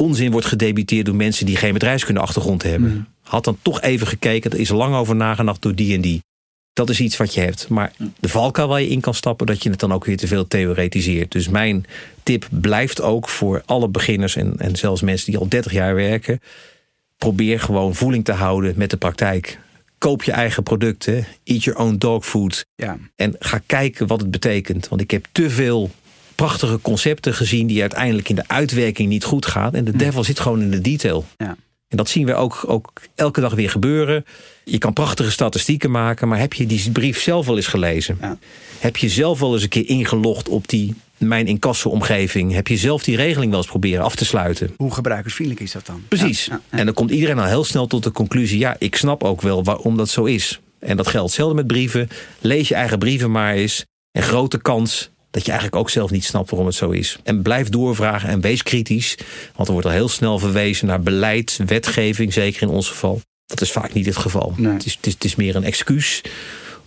onzin 0.00 0.30
wordt 0.30 0.46
gedebiteerd 0.46 1.06
door 1.06 1.14
mensen 1.14 1.46
die 1.46 1.56
geen 1.56 1.72
bedrijfskunde 1.72 2.20
achtergrond 2.20 2.62
hebben. 2.62 3.08
Had 3.22 3.44
dan 3.44 3.58
toch 3.62 3.80
even 3.80 4.06
gekeken, 4.06 4.50
er 4.50 4.60
is 4.60 4.68
lang 4.68 4.94
over 4.94 5.16
nagedacht 5.16 5.62
door 5.62 5.74
die 5.74 5.94
en 5.94 6.00
die. 6.00 6.22
Dat 6.72 6.90
is 6.90 7.00
iets 7.00 7.16
wat 7.16 7.34
je 7.34 7.40
hebt. 7.40 7.68
Maar 7.68 7.92
de 8.20 8.28
valkuil 8.28 8.68
waar 8.68 8.80
je 8.80 8.88
in 8.88 9.00
kan 9.00 9.14
stappen, 9.14 9.46
dat 9.46 9.62
je 9.62 9.70
het 9.70 9.80
dan 9.80 9.92
ook 9.92 10.04
weer 10.04 10.16
te 10.16 10.26
veel 10.26 10.46
theoretiseert. 10.46 11.32
Dus 11.32 11.48
mijn 11.48 11.84
tip 12.22 12.48
blijft 12.50 13.00
ook 13.00 13.28
voor 13.28 13.62
alle 13.66 13.88
beginners 13.88 14.36
en, 14.36 14.54
en 14.58 14.76
zelfs 14.76 15.02
mensen 15.02 15.30
die 15.30 15.40
al 15.40 15.48
30 15.48 15.72
jaar 15.72 15.94
werken. 15.94 16.40
Probeer 17.18 17.60
gewoon 17.60 17.94
voeling 17.94 18.24
te 18.24 18.32
houden 18.32 18.74
met 18.76 18.90
de 18.90 18.96
praktijk. 18.96 19.58
Koop 19.98 20.22
je 20.22 20.32
eigen 20.32 20.62
producten. 20.62 21.26
Eat 21.44 21.64
your 21.64 21.80
own 21.80 21.96
dog 21.98 22.26
food. 22.26 22.66
Ja, 22.74 22.98
En 23.16 23.36
ga 23.38 23.60
kijken 23.66 24.06
wat 24.06 24.20
het 24.20 24.30
betekent. 24.30 24.88
Want 24.88 25.00
ik 25.00 25.10
heb 25.10 25.26
te 25.32 25.50
veel 25.50 25.90
prachtige 26.46 26.80
concepten 26.80 27.34
gezien 27.34 27.66
die 27.66 27.80
uiteindelijk 27.80 28.28
in 28.28 28.34
de 28.34 28.48
uitwerking 28.48 29.08
niet 29.08 29.24
goed 29.24 29.46
gaan. 29.46 29.74
En 29.74 29.84
de 29.84 29.96
devil 29.96 30.24
zit 30.24 30.40
gewoon 30.40 30.62
in 30.62 30.70
de 30.70 30.80
detail. 30.80 31.24
ja. 31.36 31.56
En 31.88 31.96
dat 31.96 32.08
zien 32.08 32.26
we 32.26 32.34
ook, 32.34 32.64
ook 32.66 32.92
elke 33.14 33.40
dag 33.40 33.54
weer 33.54 33.70
gebeuren. 33.70 34.24
Je 34.64 34.78
kan 34.78 34.92
prachtige 34.92 35.30
statistieken 35.30 35.90
maken, 35.90 36.28
maar 36.28 36.38
heb 36.38 36.52
je 36.52 36.66
die 36.66 36.90
brief 36.90 37.20
zelf 37.20 37.46
wel 37.46 37.56
eens 37.56 37.66
gelezen? 37.66 38.18
Ja. 38.20 38.38
Heb 38.78 38.96
je 38.96 39.08
zelf 39.08 39.38
wel 39.38 39.52
eens 39.52 39.62
een 39.62 39.68
keer 39.68 39.88
ingelogd 39.88 40.48
op 40.48 40.68
die 40.68 40.94
mijn 41.18 41.46
incasso-omgeving? 41.46 42.52
Heb 42.52 42.68
je 42.68 42.76
zelf 42.76 43.02
die 43.02 43.16
regeling 43.16 43.50
wel 43.50 43.60
eens 43.60 43.68
proberen 43.68 44.04
af 44.04 44.14
te 44.14 44.24
sluiten? 44.24 44.74
Hoe 44.76 44.94
gebruikersvriendelijk 44.94 45.64
is 45.66 45.72
dat 45.72 45.86
dan? 45.86 46.02
Precies. 46.08 46.44
Ja, 46.44 46.60
ja. 46.70 46.78
En 46.78 46.84
dan 46.84 46.94
komt 46.94 47.10
iedereen 47.10 47.38
al 47.38 47.44
heel 47.44 47.64
snel 47.64 47.86
tot 47.86 48.02
de 48.02 48.12
conclusie: 48.12 48.58
ja, 48.58 48.76
ik 48.78 48.96
snap 48.96 49.24
ook 49.24 49.42
wel 49.42 49.64
waarom 49.64 49.96
dat 49.96 50.08
zo 50.08 50.24
is. 50.24 50.60
En 50.78 50.96
dat 50.96 51.08
geldt 51.08 51.26
hetzelfde 51.26 51.54
met 51.54 51.66
brieven. 51.66 52.08
Lees 52.40 52.68
je 52.68 52.74
eigen 52.74 52.98
brieven 52.98 53.30
maar 53.30 53.54
eens. 53.54 53.84
En 54.12 54.22
grote 54.22 54.58
kans 54.58 55.09
dat 55.30 55.44
je 55.44 55.50
eigenlijk 55.50 55.80
ook 55.80 55.90
zelf 55.90 56.10
niet 56.10 56.24
snapt 56.24 56.50
waarom 56.50 56.66
het 56.66 56.76
zo 56.76 56.90
is. 56.90 57.18
En 57.24 57.42
blijf 57.42 57.68
doorvragen 57.68 58.28
en 58.28 58.40
wees 58.40 58.62
kritisch. 58.62 59.18
Want 59.54 59.66
er 59.68 59.72
wordt 59.72 59.88
al 59.88 59.94
heel 59.94 60.08
snel 60.08 60.38
verwezen 60.38 60.86
naar 60.86 61.00
beleid, 61.00 61.60
wetgeving, 61.66 62.32
zeker 62.32 62.62
in 62.62 62.68
ons 62.68 62.88
geval. 62.88 63.20
Dat 63.46 63.60
is 63.60 63.72
vaak 63.72 63.92
niet 63.92 64.06
het 64.06 64.16
geval. 64.16 64.54
Nee. 64.56 64.72
Het, 64.72 64.86
is, 64.86 64.94
het, 64.94 65.06
is, 65.06 65.12
het 65.12 65.24
is 65.24 65.34
meer 65.34 65.56
een 65.56 65.64
excuus 65.64 66.22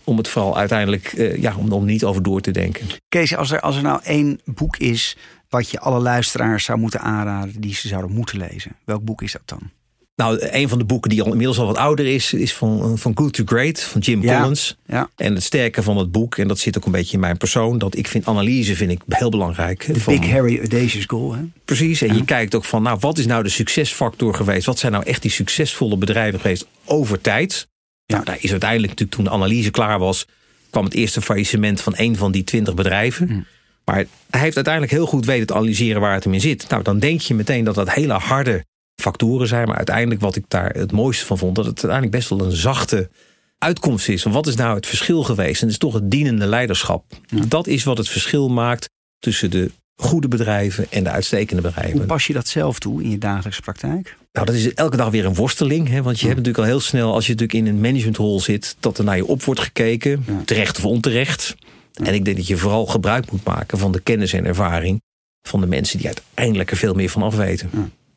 om 0.03 0.17
het 0.17 0.27
vooral 0.27 0.57
uiteindelijk 0.57 1.05
eh, 1.05 1.41
ja, 1.41 1.55
om, 1.57 1.71
om 1.71 1.85
niet 1.85 2.03
over 2.03 2.23
door 2.23 2.41
te 2.41 2.51
denken. 2.51 2.87
Kees, 3.07 3.35
als 3.35 3.51
er, 3.51 3.59
als 3.59 3.75
er 3.75 3.81
nou 3.81 3.99
één 4.03 4.39
boek 4.45 4.77
is 4.77 5.17
wat 5.49 5.69
je 5.69 5.79
alle 5.79 5.99
luisteraars 5.99 6.63
zou 6.63 6.79
moeten 6.79 7.01
aanraden 7.01 7.61
die 7.61 7.75
ze 7.75 7.87
zouden 7.87 8.11
moeten 8.11 8.37
lezen, 8.37 8.75
welk 8.83 9.03
boek 9.03 9.21
is 9.21 9.31
dat 9.31 9.41
dan? 9.45 9.71
Nou, 10.15 10.37
een 10.51 10.69
van 10.69 10.77
de 10.77 10.83
boeken 10.83 11.09
die 11.09 11.21
al 11.21 11.29
inmiddels 11.31 11.57
al 11.59 11.65
wat 11.65 11.77
ouder 11.77 12.05
is, 12.05 12.33
is 12.33 12.53
van, 12.53 12.97
van 12.97 13.11
Good 13.15 13.33
to 13.33 13.43
Great 13.45 13.81
van 13.81 14.01
Jim 14.01 14.21
Ja. 14.21 14.39
Collins. 14.39 14.77
Ja, 14.85 15.09
En 15.15 15.33
het 15.33 15.43
sterke 15.43 15.83
van 15.83 15.97
het 15.97 16.11
boek, 16.11 16.37
en 16.37 16.47
dat 16.47 16.59
zit 16.59 16.77
ook 16.77 16.85
een 16.85 16.91
beetje 16.91 17.13
in 17.13 17.19
mijn 17.19 17.37
persoon, 17.37 17.77
dat 17.77 17.95
ik 17.97 18.07
vind 18.07 18.25
analyse 18.25 18.75
vind 18.75 18.91
ik 18.91 19.01
heel 19.07 19.29
belangrijk. 19.29 19.89
Van- 19.93 20.19
Big 20.19 20.31
Harry 20.31 20.57
Audacious 20.59 21.05
Goal. 21.07 21.33
Hè? 21.33 21.41
Precies. 21.65 22.01
En 22.01 22.15
je 22.15 22.25
kijkt 22.25 22.55
ook 22.55 22.65
van, 22.65 22.83
nou, 22.83 22.97
wat 22.99 23.17
is 23.17 23.25
nou 23.25 23.43
de 23.43 23.49
succesfactor 23.49 24.33
geweest? 24.35 24.65
Wat 24.65 24.79
zijn 24.79 24.91
nou 24.91 25.03
echt 25.05 25.21
die 25.21 25.31
succesvolle 25.31 25.97
bedrijven 25.97 26.39
geweest 26.39 26.67
over 26.85 27.21
tijd? 27.21 27.67
Ja. 28.05 28.13
Nou, 28.15 28.25
daar 28.25 28.37
is 28.41 28.51
uiteindelijk 28.51 28.89
natuurlijk 28.89 29.17
toen 29.17 29.23
de 29.25 29.31
analyse 29.43 29.71
klaar 29.71 29.99
was, 29.99 30.25
kwam 30.69 30.83
het 30.83 30.93
eerste 30.93 31.21
faillissement 31.21 31.81
van 31.81 31.93
een 31.95 32.15
van 32.17 32.31
die 32.31 32.43
twintig 32.43 32.73
bedrijven. 32.73 33.27
Hm. 33.27 33.39
Maar 33.85 34.05
hij 34.29 34.39
heeft 34.41 34.55
uiteindelijk 34.55 34.93
heel 34.93 35.05
goed 35.05 35.25
weten 35.25 35.47
te 35.47 35.53
analyseren 35.53 36.01
waar 36.01 36.13
het 36.13 36.23
hem 36.23 36.33
in 36.33 36.41
zit. 36.41 36.65
Nou, 36.69 36.83
dan 36.83 36.99
denk 36.99 37.21
je 37.21 37.33
meteen 37.33 37.63
dat 37.63 37.75
dat 37.75 37.93
hele 37.93 38.13
harde 38.13 38.65
factoren 38.95 39.47
zijn. 39.47 39.67
Maar 39.67 39.77
uiteindelijk 39.77 40.21
wat 40.21 40.35
ik 40.35 40.45
daar 40.47 40.69
het 40.69 40.91
mooiste 40.91 41.25
van 41.25 41.37
vond, 41.37 41.55
dat 41.55 41.65
het 41.65 41.83
uiteindelijk 41.83 42.11
best 42.11 42.29
wel 42.29 42.47
een 42.47 42.57
zachte 42.57 43.09
uitkomst 43.57 44.09
is. 44.09 44.23
Wat 44.23 44.47
is 44.47 44.55
nou 44.55 44.75
het 44.75 44.87
verschil 44.87 45.23
geweest? 45.23 45.61
En 45.61 45.67
het 45.67 45.71
is 45.71 45.77
toch 45.77 45.93
het 45.93 46.11
dienende 46.11 46.45
leiderschap. 46.45 47.05
Dat 47.47 47.67
is 47.67 47.83
wat 47.83 47.97
het 47.97 48.09
verschil 48.09 48.49
maakt 48.49 48.89
tussen 49.19 49.51
de 49.51 49.71
goede 49.95 50.27
bedrijven 50.27 50.85
en 50.89 51.03
de 51.03 51.09
uitstekende 51.09 51.61
bedrijven. 51.61 51.97
Hoe 51.97 52.05
pas 52.05 52.27
je 52.27 52.33
dat 52.33 52.47
zelf 52.47 52.79
toe 52.79 53.03
in 53.03 53.09
je 53.09 53.17
dagelijkse 53.17 53.61
praktijk? 53.61 54.17
Nou, 54.31 54.45
dat 54.45 54.55
is 54.55 54.73
elke 54.73 54.97
dag 54.97 55.09
weer 55.09 55.25
een 55.25 55.35
worsteling. 55.35 55.87
Hè? 55.87 56.01
Want 56.01 56.19
je 56.19 56.25
hebt 56.25 56.37
natuurlijk 56.37 56.63
al 56.63 56.71
heel 56.71 56.79
snel, 56.79 57.13
als 57.13 57.25
je 57.25 57.31
natuurlijk 57.31 57.59
in 57.59 57.73
een 57.73 57.81
managementrol 57.81 58.39
zit, 58.39 58.75
dat 58.79 58.97
er 58.97 59.03
naar 59.03 59.15
je 59.15 59.25
op 59.25 59.43
wordt 59.43 59.61
gekeken, 59.61 60.25
terecht 60.45 60.77
of 60.77 60.85
onterecht. 60.85 61.55
En 61.93 62.13
ik 62.13 62.25
denk 62.25 62.37
dat 62.37 62.47
je 62.47 62.57
vooral 62.57 62.85
gebruik 62.85 63.31
moet 63.31 63.43
maken 63.43 63.77
van 63.77 63.91
de 63.91 63.99
kennis 63.99 64.33
en 64.33 64.45
ervaring 64.45 65.01
van 65.41 65.59
de 65.59 65.67
mensen 65.67 65.97
die 65.97 66.07
uiteindelijk 66.07 66.71
er 66.71 66.77
veel 66.77 66.93
meer 66.93 67.09
van 67.09 67.23
af 67.23 67.35
weten. 67.35 67.69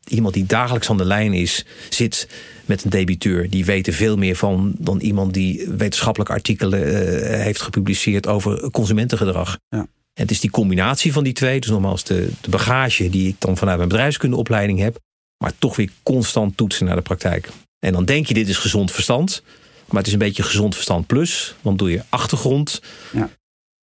Iemand 0.07 0.33
die 0.33 0.45
dagelijks 0.45 0.89
aan 0.89 0.97
de 0.97 1.05
lijn 1.05 1.33
is, 1.33 1.65
zit 1.89 2.27
met 2.65 2.83
een 2.83 2.89
debiteur. 2.89 3.49
Die 3.49 3.65
weet 3.65 3.87
er 3.87 3.93
veel 3.93 4.17
meer 4.17 4.35
van 4.35 4.75
dan 4.77 4.99
iemand 4.99 5.33
die 5.33 5.67
wetenschappelijke 5.69 6.33
artikelen 6.33 6.87
uh, 6.87 6.93
heeft 7.43 7.61
gepubliceerd 7.61 8.27
over 8.27 8.71
consumentengedrag. 8.71 9.57
Ja. 9.69 9.77
En 9.77 10.23
het 10.23 10.31
is 10.31 10.39
die 10.39 10.49
combinatie 10.49 11.13
van 11.13 11.23
die 11.23 11.33
twee, 11.33 11.59
dus 11.59 11.69
nogmaals 11.69 12.03
de, 12.03 12.29
de 12.41 12.49
bagage 12.49 13.09
die 13.09 13.27
ik 13.27 13.35
dan 13.39 13.57
vanuit 13.57 13.77
mijn 13.77 13.89
bedrijfskundeopleiding 13.89 14.79
heb, 14.79 14.99
maar 15.37 15.51
toch 15.59 15.75
weer 15.75 15.89
constant 16.03 16.57
toetsen 16.57 16.85
naar 16.85 16.95
de 16.95 17.01
praktijk. 17.01 17.49
En 17.79 17.93
dan 17.93 18.05
denk 18.05 18.25
je 18.25 18.33
dit 18.33 18.47
is 18.47 18.57
gezond 18.57 18.91
verstand, 18.91 19.43
maar 19.87 19.97
het 19.97 20.07
is 20.07 20.13
een 20.13 20.19
beetje 20.19 20.43
gezond 20.43 20.73
verstand 20.73 21.07
plus. 21.07 21.55
Want 21.61 21.79
door 21.79 21.91
je 21.91 22.03
achtergrond 22.09 22.81
ja 23.13 23.29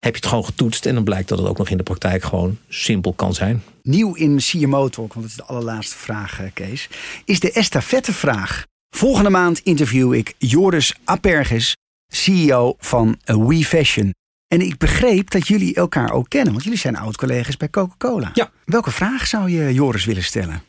heb 0.04 0.14
je 0.14 0.20
het 0.20 0.28
gewoon 0.28 0.44
getoetst 0.44 0.86
en 0.86 0.94
dan 0.94 1.04
blijkt 1.04 1.28
dat 1.28 1.38
het 1.38 1.48
ook 1.48 1.58
nog 1.58 1.68
in 1.68 1.76
de 1.76 1.82
praktijk 1.82 2.24
gewoon 2.24 2.58
simpel 2.68 3.12
kan 3.12 3.34
zijn. 3.34 3.62
Nieuw 3.82 4.14
in 4.14 4.36
CMO 4.36 4.88
Talk, 4.88 5.12
want 5.12 5.26
dat 5.26 5.30
is 5.30 5.36
de 5.36 5.44
allerlaatste 5.44 5.96
vraag, 5.96 6.40
eh, 6.40 6.46
Kees, 6.54 6.88
is 7.24 7.40
de 7.40 7.52
estafettevraag. 7.52 8.66
Volgende 8.96 9.30
maand 9.30 9.58
interview 9.58 10.14
ik 10.14 10.34
Joris 10.38 10.94
Apergis, 11.04 11.76
CEO 12.12 12.74
van 12.78 13.18
We 13.24 13.64
Fashion. 13.64 14.14
En 14.48 14.60
ik 14.60 14.78
begreep 14.78 15.30
dat 15.30 15.48
jullie 15.48 15.74
elkaar 15.74 16.12
ook 16.12 16.28
kennen, 16.28 16.52
want 16.52 16.64
jullie 16.64 16.78
zijn 16.78 16.96
oud-collega's 16.96 17.56
bij 17.56 17.70
Coca-Cola. 17.70 18.30
Ja. 18.34 18.50
Welke 18.64 18.90
vraag 18.90 19.26
zou 19.26 19.50
je 19.50 19.74
Joris 19.74 20.04
willen 20.04 20.24
stellen? 20.24 20.62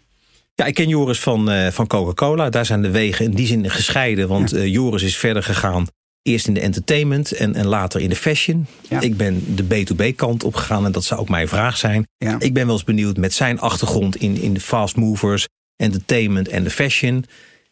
Ja, 0.53 0.65
ik 0.65 0.73
ken 0.73 0.87
Joris 0.87 1.19
van, 1.19 1.51
uh, 1.51 1.67
van 1.67 1.87
Coca-Cola. 1.87 2.49
Daar 2.49 2.65
zijn 2.65 2.81
de 2.81 2.91
wegen 2.91 3.25
in 3.25 3.31
die 3.31 3.47
zin 3.47 3.69
gescheiden, 3.69 4.27
want 4.27 4.53
uh, 4.53 4.65
Joris 4.65 5.03
is 5.03 5.17
verder 5.17 5.43
gegaan 5.43 5.87
Eerst 6.27 6.47
in 6.47 6.53
de 6.53 6.59
entertainment 6.59 7.31
en, 7.31 7.55
en 7.55 7.65
later 7.65 8.01
in 8.01 8.09
de 8.09 8.15
fashion. 8.15 8.67
Ik 8.99 9.17
ben 9.17 9.55
de 9.55 9.63
B2B 9.63 10.15
kant 10.15 10.43
op 10.43 10.55
gegaan 10.55 10.85
en 10.85 10.91
dat 10.91 11.03
zou 11.03 11.19
ook 11.19 11.29
mijn 11.29 11.47
vraag 11.47 11.77
zijn. 11.77 12.07
Ik 12.37 12.53
ben 12.53 12.65
wel 12.65 12.75
eens 12.75 12.83
benieuwd 12.83 13.17
met 13.17 13.33
zijn 13.33 13.59
achtergrond 13.59 14.15
in, 14.15 14.41
in 14.41 14.53
de 14.53 14.59
fast 14.59 14.95
movers, 14.95 15.47
entertainment 15.75 16.47
en 16.47 16.63
de 16.63 16.69
fashion. 16.69 17.25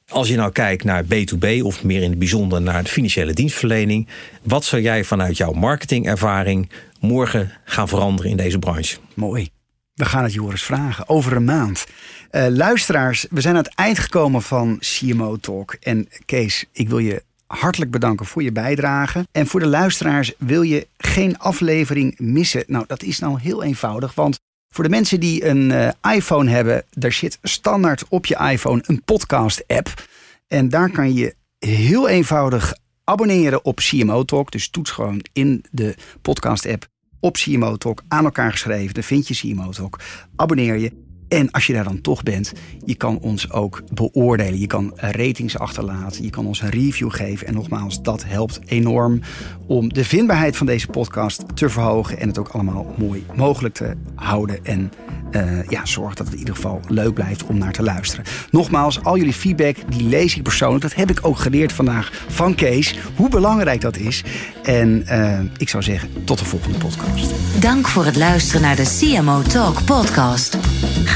Als 0.08 0.28
je 0.28 0.36
nou 0.36 0.52
kijkt 0.52 0.84
naar 0.84 1.04
B2B 1.04 1.62
of 1.62 1.84
meer 1.84 2.02
in 2.02 2.10
het 2.10 2.20
bijzonder 2.20 2.62
naar 2.62 2.84
de 2.84 2.89
financiële 2.89 3.34
dienstverlening. 3.34 4.08
Wat 4.44 4.66
zou 4.66 4.82
jij 4.82 5.04
vanuit 5.04 5.38
jouw 5.38 5.52
marketingervaring 5.52 6.70
morgen 7.00 7.52
gaan 7.66 7.88
veranderen 7.88 8.32
in 8.32 8.38
deze 8.38 8.60
branche? 8.60 8.98
Mooi. 9.13 9.50
We 9.94 10.06
gaan 10.06 10.24
het 10.24 10.34
Joris 10.34 10.63
vragen 10.63 11.10
over 11.10 11.36
een 11.36 11.44
maand. 11.44 11.86
Uh, 12.32 12.46
luisteraars, 12.48 13.26
we 13.30 13.42
zijn 13.42 13.56
aan 13.56 13.63
het 13.63 13.76
eind 13.76 14.00
gekomen 14.00 14.42
van 14.42 14.80
CMO 14.80 15.38
Talk. 15.38 15.78
En 15.80 16.08
Kees, 16.26 16.66
ik 16.72 16.89
wil 16.89 17.00
je 17.00 17.24
hartelijk 17.60 17.92
bedanken 17.92 18.26
voor 18.26 18.44
je 18.44 18.52
bijdrage. 18.52 19.28
En 19.32 19.48
voor 19.48 19.60
de 19.60 19.68
luisteraars 19.68 20.34
wil 20.38 20.62
je 20.62 20.88
geen 20.98 21.39
aflevering 21.39 22.20
missen. 22.20 22.63
Nou, 22.68 22.86
dat 22.88 23.04
is 23.04 23.20
nou 23.20 23.39
heel 23.39 23.63
eenvoudig, 23.63 24.16
want 24.16 24.39
voor 24.74 24.84
de 24.84 24.89
mensen 24.89 25.20
die 25.20 25.46
een 25.46 25.70
uh, 25.70 25.89
iPhone 26.16 26.50
hebben, 26.50 26.84
daar 26.89 27.12
zit 27.12 27.39
standaard 27.42 28.08
op 28.10 28.26
je 28.26 28.50
iPhone 28.52 28.84
een 28.86 29.02
podcast-app. 29.04 30.08
En 30.48 30.70
daar 30.70 30.89
kan 30.89 31.13
je 31.13 31.36
heel 31.60 32.10
eenvoudig 32.10 32.74
abonneren 33.04 33.66
op 33.66 33.76
CMO 33.76 34.24
Talk. 34.24 34.52
Dus 34.52 34.70
toets 34.70 34.92
gewoon 34.92 35.26
in 35.34 35.66
de 35.72 35.96
podcast-app 36.22 36.88
op 37.20 37.34
CMO 37.34 37.76
Talk 37.76 38.04
aan 38.08 38.26
elkaar 38.26 38.52
geschreven. 38.52 38.94
Dan 38.94 39.04
vind 39.04 39.28
je 39.28 39.36
CMO 39.36 39.72
Talk. 39.72 40.00
Abonneer 40.36 40.78
je. 40.78 41.03
En 41.34 41.52
als 41.52 41.67
je 41.67 41.74
daar 41.74 41.84
dan 41.84 42.02
toch 42.02 42.24
bent, 42.24 42.52
je 42.86 42.96
kan 42.96 43.19
ons 43.19 43.52
ook 43.52 43.84
beoordelen. 43.93 44.60
Je 44.60 44.67
kan 44.67 44.91
ratings 44.96 45.58
achterlaten, 45.58 46.24
je 46.24 46.30
kan 46.30 46.46
ons 46.46 46.62
een 46.62 46.69
review 46.69 47.12
geven. 47.12 47.48
En 47.48 47.54
nogmaals, 47.54 48.02
dat 48.02 48.24
helpt 48.26 48.60
enorm 48.65 49.22
om 49.67 49.93
de 49.93 50.06
vindbaarheid 50.06 50.58
van 50.58 50.65
deze 50.65 50.88
podcast 50.88 51.43
te 51.54 51.69
verhogen. 51.69 52.19
En 52.19 52.28
het 52.28 52.38
ook 52.38 52.48
allemaal 52.48 52.93
mooi 52.98 53.26
mogelijk 53.36 53.74
te 53.74 53.93
houden. 54.15 54.65
En 54.65 54.91
uh, 55.32 55.69
ja, 55.69 55.86
zorg 55.86 56.13
dat 56.13 56.26
het 56.26 56.34
in 56.34 56.39
ieder 56.39 56.56
geval 56.56 56.82
leuk 56.88 57.13
blijft 57.13 57.43
om 57.43 57.58
naar 57.58 57.72
te 57.72 57.84
luisteren. 57.84 58.26
Nogmaals, 58.52 59.04
al 59.04 59.17
jullie 59.17 59.34
feedback, 59.34 59.76
die 59.89 60.08
lees 60.08 60.36
ik 60.36 60.43
persoonlijk. 60.43 60.82
Dat 60.82 60.96
heb 60.96 61.10
ik 61.10 61.19
ook 61.22 61.38
geleerd 61.38 61.74
vandaag 61.74 62.12
van 62.28 62.56
Kees, 62.56 62.96
hoe 63.15 63.30
belangrijk 63.30 63.82
dat 63.82 63.98
is. 63.98 64.24
En 64.63 65.04
uh, 65.10 65.39
ik 65.58 65.69
zou 65.69 65.84
zeggen, 65.84 66.10
tot 66.24 66.39
de 66.39 66.46
volgende 66.46 66.78
podcast. 66.78 67.34
Dank 67.62 67.88
voor 67.88 68.06
het 68.06 68.15
luisteren 68.15 68.62
naar 68.62 68.76
de 68.76 68.98
CMO 69.00 69.41
Talk 69.41 69.86
podcast. 69.86 70.58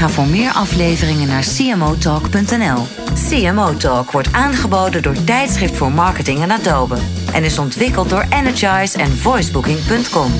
Voor 0.08 0.26
meer 0.26 0.52
afleveringen 0.52 1.28
naar 1.28 1.44
cmotalk.nl. 1.56 2.86
CMO 3.28 3.76
Talk 3.76 4.10
wordt 4.10 4.32
aangeboden 4.32 5.02
door 5.02 5.24
Tijdschrift 5.24 5.76
voor 5.76 5.92
Marketing 5.92 6.42
en 6.42 6.50
Adobe 6.50 6.96
en 7.32 7.44
is 7.44 7.58
ontwikkeld 7.58 8.10
door 8.10 8.26
Energize 8.30 8.98
en 8.98 9.16
voicebooking.com. 9.16 10.32